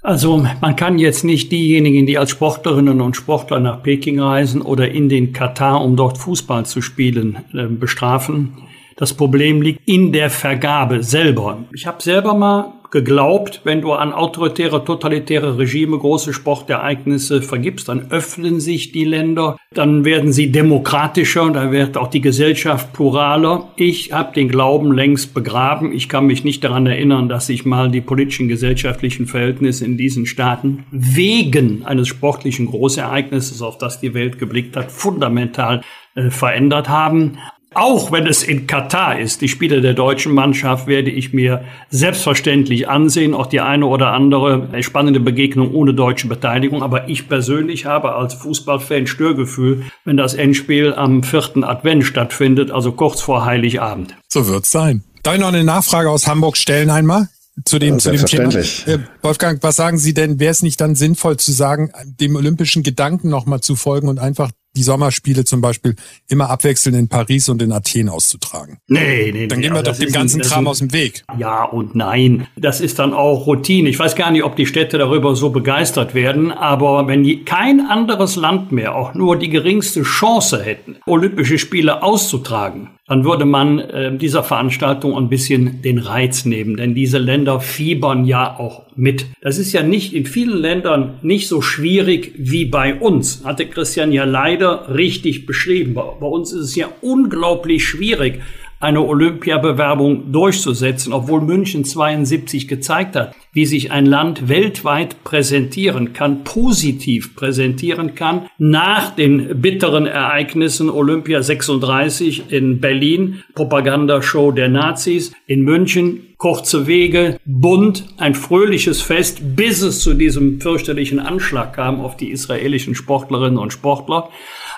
Also 0.04 0.46
man 0.62 0.76
kann 0.76 1.00
jetzt 1.00 1.24
nicht 1.24 1.52
diejenigen, 1.52 2.06
die 2.06 2.18
als 2.18 2.30
Sportlerinnen 2.30 3.02
und 3.02 3.16
Sportler 3.16 3.60
nach 3.60 3.82
Peking 3.84 4.20
reisen 4.20 4.62
oder 4.62 4.90
in 4.90 5.10
den 5.10 5.34
Katar, 5.34 5.84
um 5.84 5.96
dort 5.96 6.18
Fußball 6.18 6.66
zu 6.66 6.82
spielen, 6.82 7.40
äh, 7.54 7.66
bestrafen. 7.66 8.54
Das 8.98 9.14
Problem 9.14 9.62
liegt 9.62 9.88
in 9.88 10.12
der 10.12 10.30
Vergabe 10.30 11.04
selber. 11.04 11.66
Ich 11.72 11.86
habe 11.86 12.02
selber 12.02 12.34
mal 12.34 12.74
geglaubt, 12.92 13.62
wenn 13.64 13.82
du 13.82 13.94
an 13.94 14.14
autoritäre, 14.14 14.84
totalitäre 14.84 15.58
Regime 15.58 15.98
große 15.98 16.34
Sportereignisse 16.34 17.42
vergibst, 17.42 17.90
dann 17.90 18.12
öffnen 18.12 18.60
sich 18.60 18.92
die 18.92 19.06
Länder, 19.06 19.58
dann 19.74 20.06
werden 20.06 20.32
sie 20.32 20.52
demokratischer 20.52 21.44
und 21.44 21.54
dann 21.54 21.72
wird 21.72 21.98
auch 21.98 22.08
die 22.08 22.22
Gesellschaft 22.22 22.94
pluraler. 22.94 23.70
Ich 23.76 24.14
habe 24.14 24.34
den 24.34 24.50
Glauben 24.50 24.94
längst 24.94 25.34
begraben. 25.34 25.92
Ich 25.92 26.10
kann 26.10 26.28
mich 26.28 26.44
nicht 26.44 26.64
daran 26.64 26.88
erinnern, 26.88 27.30
dass 27.30 27.48
sich 27.48 27.66
mal 27.66 27.92
die 27.92 28.02
politischen, 28.02 28.48
gesellschaftlichen 28.48 29.28
Verhältnisse 29.28 29.86
in 29.86 29.98
diesen 29.98 30.26
Staaten 30.26 30.86
wegen 30.92 31.86
eines 31.86 32.08
sportlichen 32.08 32.68
Großereignisses, 32.68 33.62
auf 33.62 33.78
das 33.78 34.00
die 34.00 34.14
Welt 34.14 34.40
geblickt 34.40 34.78
hat, 34.78 34.92
fundamental 34.92 35.82
äh, 36.16 36.30
verändert 36.30 36.90
haben. 36.90 37.38
Auch 37.74 38.12
wenn 38.12 38.26
es 38.26 38.44
in 38.44 38.66
Katar 38.66 39.20
ist, 39.20 39.42
die 39.42 39.50
Spiele 39.50 39.82
der 39.82 39.94
deutschen 39.94 40.34
Mannschaft 40.34 40.88
werde 40.88 41.12
ich 41.12 41.34
mir 41.34 41.64
selbstverständlich 41.90 42.90
ansehen. 42.90 43.34
Auch 43.34 43.48
die 43.48 43.60
eine 43.60 43.86
oder 43.86 44.14
andere 44.14 44.70
spannende 44.82 45.20
Begegnung 45.20 45.74
ohne 45.74 45.94
deutsche 45.94 46.28
Beteiligung. 46.28 46.82
Aber 46.82 47.10
ich 47.10 47.28
persönlich 47.28 47.86
habe 47.86 48.16
als 48.16 48.34
Fußballfan 48.36 49.06
Störgefühl, 49.06 49.84
wenn 50.06 50.18
das 50.18 50.34
Endspiel 50.34 50.94
am 50.94 51.24
vierten 51.24 51.64
Advent 51.64 52.06
stattfindet, 52.06 52.72
also 52.72 52.94
kurz 52.94 53.22
vor 53.22 53.46
Heiligabend. 53.46 54.16
So 54.28 54.48
wird's 54.48 54.72
sein. 54.72 55.04
Darf 55.24 55.36
ich 55.36 55.42
noch 55.42 55.50
eine 55.50 55.64
Nachfrage 55.64 56.10
aus 56.10 56.26
Hamburg 56.26 56.58
stellen 56.58 56.90
einmal? 56.90 57.28
zu 57.66 57.80
dem, 57.80 57.96
ja, 57.96 58.00
zu 58.00 58.12
dem 58.12 58.26
Thema. 58.26 58.54
Äh, 58.54 59.00
Wolfgang, 59.22 59.62
was 59.64 59.76
sagen 59.76 59.98
Sie 59.98 60.14
denn, 60.14 60.40
wäre 60.40 60.52
es 60.52 60.62
nicht 60.62 60.80
dann 60.80 60.96
sinnvoll 60.96 61.38
zu 61.38 61.52
sagen, 61.52 61.92
dem 62.06 62.36
olympischen 62.36 62.84
Gedanken 62.84 63.30
nochmal 63.30 63.62
zu 63.62 63.76
folgen 63.76 64.10
und 64.10 64.20
einfach 64.20 64.52
die 64.76 64.84
Sommerspiele 64.84 65.44
zum 65.44 65.62
Beispiel 65.62 65.96
immer 66.28 66.50
abwechselnd 66.50 66.98
in 66.98 67.08
Paris 67.08 67.50
und 67.50 67.62
in 67.62 67.72
Athen 67.72 68.10
auszutragen. 68.10 68.78
Nee, 68.88 69.32
nee, 69.32 69.48
Dann 69.48 69.62
gehen 69.62 69.74
wir 69.74 69.80
also 69.80 69.92
doch 69.92 70.00
dem 70.00 70.12
ganzen 70.12 70.42
ein, 70.42 70.48
Kram 70.48 70.66
ein, 70.66 70.68
aus 70.68 70.80
dem 70.80 70.94
Weg. 70.94 71.24
Ja 71.38 71.64
und 71.64 71.96
nein. 71.96 72.48
Das 72.56 72.80
ist 72.80 73.00
dann 73.00 73.14
auch 73.14 73.48
Routine. 73.48 73.90
Ich 73.90 73.98
weiß 73.98 74.16
gar 74.16 74.32
nicht, 74.32 74.44
ob 74.44 74.56
die 74.56 74.66
Städte 74.66 74.98
darüber 74.98 75.36
so 75.36 75.50
begeistert 75.50 76.14
werden, 76.14 76.52
aber 76.52 77.08
wenn 77.08 77.46
kein 77.46 77.82
anderes 77.82 78.36
Land 78.36 78.72
mehr 78.72 78.96
auch 78.96 79.14
nur 79.14 79.38
die 79.38 79.50
geringste 79.50 80.04
Chance 80.04 80.64
hätten, 80.64 80.98
Olympische 81.06 81.58
Spiele 81.58 82.04
auszutragen, 82.04 82.90
dann 83.08 83.24
würde 83.24 83.46
man 83.46 83.80
äh, 83.80 84.16
dieser 84.18 84.44
Veranstaltung 84.44 85.16
ein 85.16 85.30
bisschen 85.30 85.82
den 85.82 85.98
Reiz 85.98 86.46
nehmen, 86.46 86.76
denn 86.76 86.94
diese 86.94 87.18
Länder 87.18 87.62
fiebern 87.62 88.26
ja 88.26 88.60
auch 88.60 88.84
mit. 88.96 89.28
Das 89.42 89.58
ist 89.58 89.72
ja 89.72 89.82
nicht 89.82 90.14
in 90.14 90.26
vielen 90.26 90.58
Ländern 90.58 91.16
nicht 91.22 91.48
so 91.48 91.62
schwierig 91.62 92.34
wie 92.38 92.66
bei 92.66 92.96
uns, 92.96 93.44
hatte 93.46 93.66
Christian 93.66 94.12
ja 94.12 94.26
leider 94.26 94.94
richtig 94.94 95.46
beschrieben. 95.46 95.94
Bei, 95.94 96.04
bei 96.20 96.28
uns 96.28 96.52
ist 96.52 96.64
es 96.64 96.76
ja 96.76 96.90
unglaublich 97.02 97.86
schwierig, 97.86 98.42
eine 98.80 99.02
Olympiabewerbung 99.02 100.32
durchzusetzen, 100.32 101.14
obwohl 101.14 101.42
München 101.42 101.84
72 101.84 102.68
gezeigt 102.68 103.16
hat, 103.16 103.36
wie 103.52 103.66
sich 103.66 103.92
ein 103.92 104.06
Land 104.06 104.50
weltweit 104.50 105.24
präsentieren 105.24 106.14
kann, 106.14 106.44
positiv 106.44 107.36
präsentieren 107.36 108.14
kann, 108.14 108.48
nach 108.60 109.16
den 109.16 109.62
bitteren 109.62 110.06
Ereignissen. 110.06 110.90
Olympia 110.90 111.42
36 111.42 112.52
in 112.52 112.80
Berlin, 112.80 113.44
Propagandashow 113.56 114.52
der 114.52 114.70
Nazis, 114.70 115.32
in 115.48 115.64
München, 115.64 116.36
kurze 116.38 116.86
Wege, 116.86 117.40
bunt, 117.46 118.06
ein 118.18 118.36
fröhliches 118.36 119.02
Fest, 119.02 119.40
bis 119.56 119.82
es 119.82 120.02
zu 120.02 120.14
diesem 120.14 120.62
fürchterlichen 120.62 121.20
Anschlag 121.20 121.74
kam 121.74 122.00
auf 122.00 122.16
die 122.16 122.30
israelischen 122.30 122.96
Sportlerinnen 122.96 123.58
und 123.58 123.74
Sportler. 123.74 124.30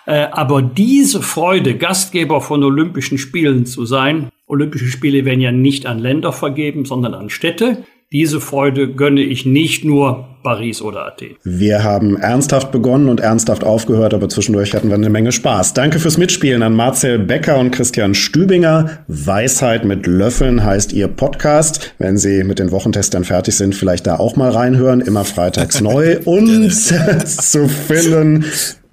Äh, 0.05 0.27
aber 0.31 0.61
diese 0.61 1.21
Freude, 1.21 1.75
Gastgeber 1.75 2.41
von 2.41 2.63
Olympischen 2.63 3.17
Spielen 3.17 3.65
zu 3.65 3.85
sein, 3.85 4.29
Olympische 4.47 4.87
Spiele 4.87 5.25
werden 5.25 5.41
ja 5.41 5.51
nicht 5.51 5.85
an 5.85 5.99
Länder 5.99 6.31
vergeben, 6.31 6.85
sondern 6.85 7.13
an 7.13 7.29
Städte. 7.29 7.83
Diese 8.11 8.41
Freude 8.41 8.91
gönne 8.91 9.21
ich 9.21 9.45
nicht 9.45 9.85
nur 9.85 10.28
Paris 10.43 10.81
oder 10.81 11.05
Athen. 11.05 11.35
Wir 11.43 11.83
haben 11.83 12.17
ernsthaft 12.17 12.71
begonnen 12.71 13.09
und 13.09 13.19
ernsthaft 13.19 13.63
aufgehört, 13.63 14.13
aber 14.13 14.29
zwischendurch 14.29 14.73
hatten 14.73 14.89
wir 14.89 14.95
eine 14.95 15.09
Menge 15.09 15.31
Spaß. 15.31 15.73
Danke 15.73 15.99
fürs 15.99 16.17
Mitspielen 16.17 16.63
an 16.63 16.73
Marcel 16.73 17.19
Becker 17.19 17.57
und 17.57 17.71
Christian 17.71 18.15
Stübinger. 18.15 18.99
Weisheit 19.07 19.85
mit 19.85 20.07
Löffeln 20.07 20.63
heißt 20.63 20.93
ihr 20.93 21.07
Podcast. 21.07 21.93
Wenn 21.97 22.17
Sie 22.17 22.43
mit 22.43 22.59
den 22.59 22.71
Wochentestern 22.71 23.23
fertig 23.23 23.55
sind, 23.55 23.75
vielleicht 23.75 24.07
da 24.07 24.17
auch 24.17 24.35
mal 24.35 24.51
reinhören. 24.51 25.01
Immer 25.01 25.25
freitags 25.25 25.81
neu 25.81 26.19
und 26.25 26.71
zu 27.25 27.67
finden 27.67 28.45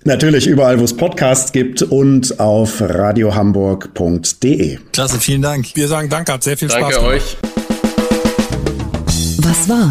Natürlich 0.06 0.46
überall, 0.46 0.78
wo 0.78 0.84
es 0.84 0.96
Podcasts 0.96 1.50
gibt 1.50 1.82
und 1.82 2.38
auf 2.38 2.80
radiohamburg.de. 2.80 4.78
Klasse, 4.92 5.18
vielen 5.18 5.42
Dank. 5.42 5.74
Wir 5.74 5.88
sagen 5.88 6.08
Danke, 6.08 6.32
hat 6.32 6.44
sehr 6.44 6.56
viel 6.56 6.68
Danke 6.68 6.92
Spaß 6.92 6.96
gemacht. 6.96 7.16
euch. 7.16 7.36
Was 9.38 9.68
war? 9.68 9.90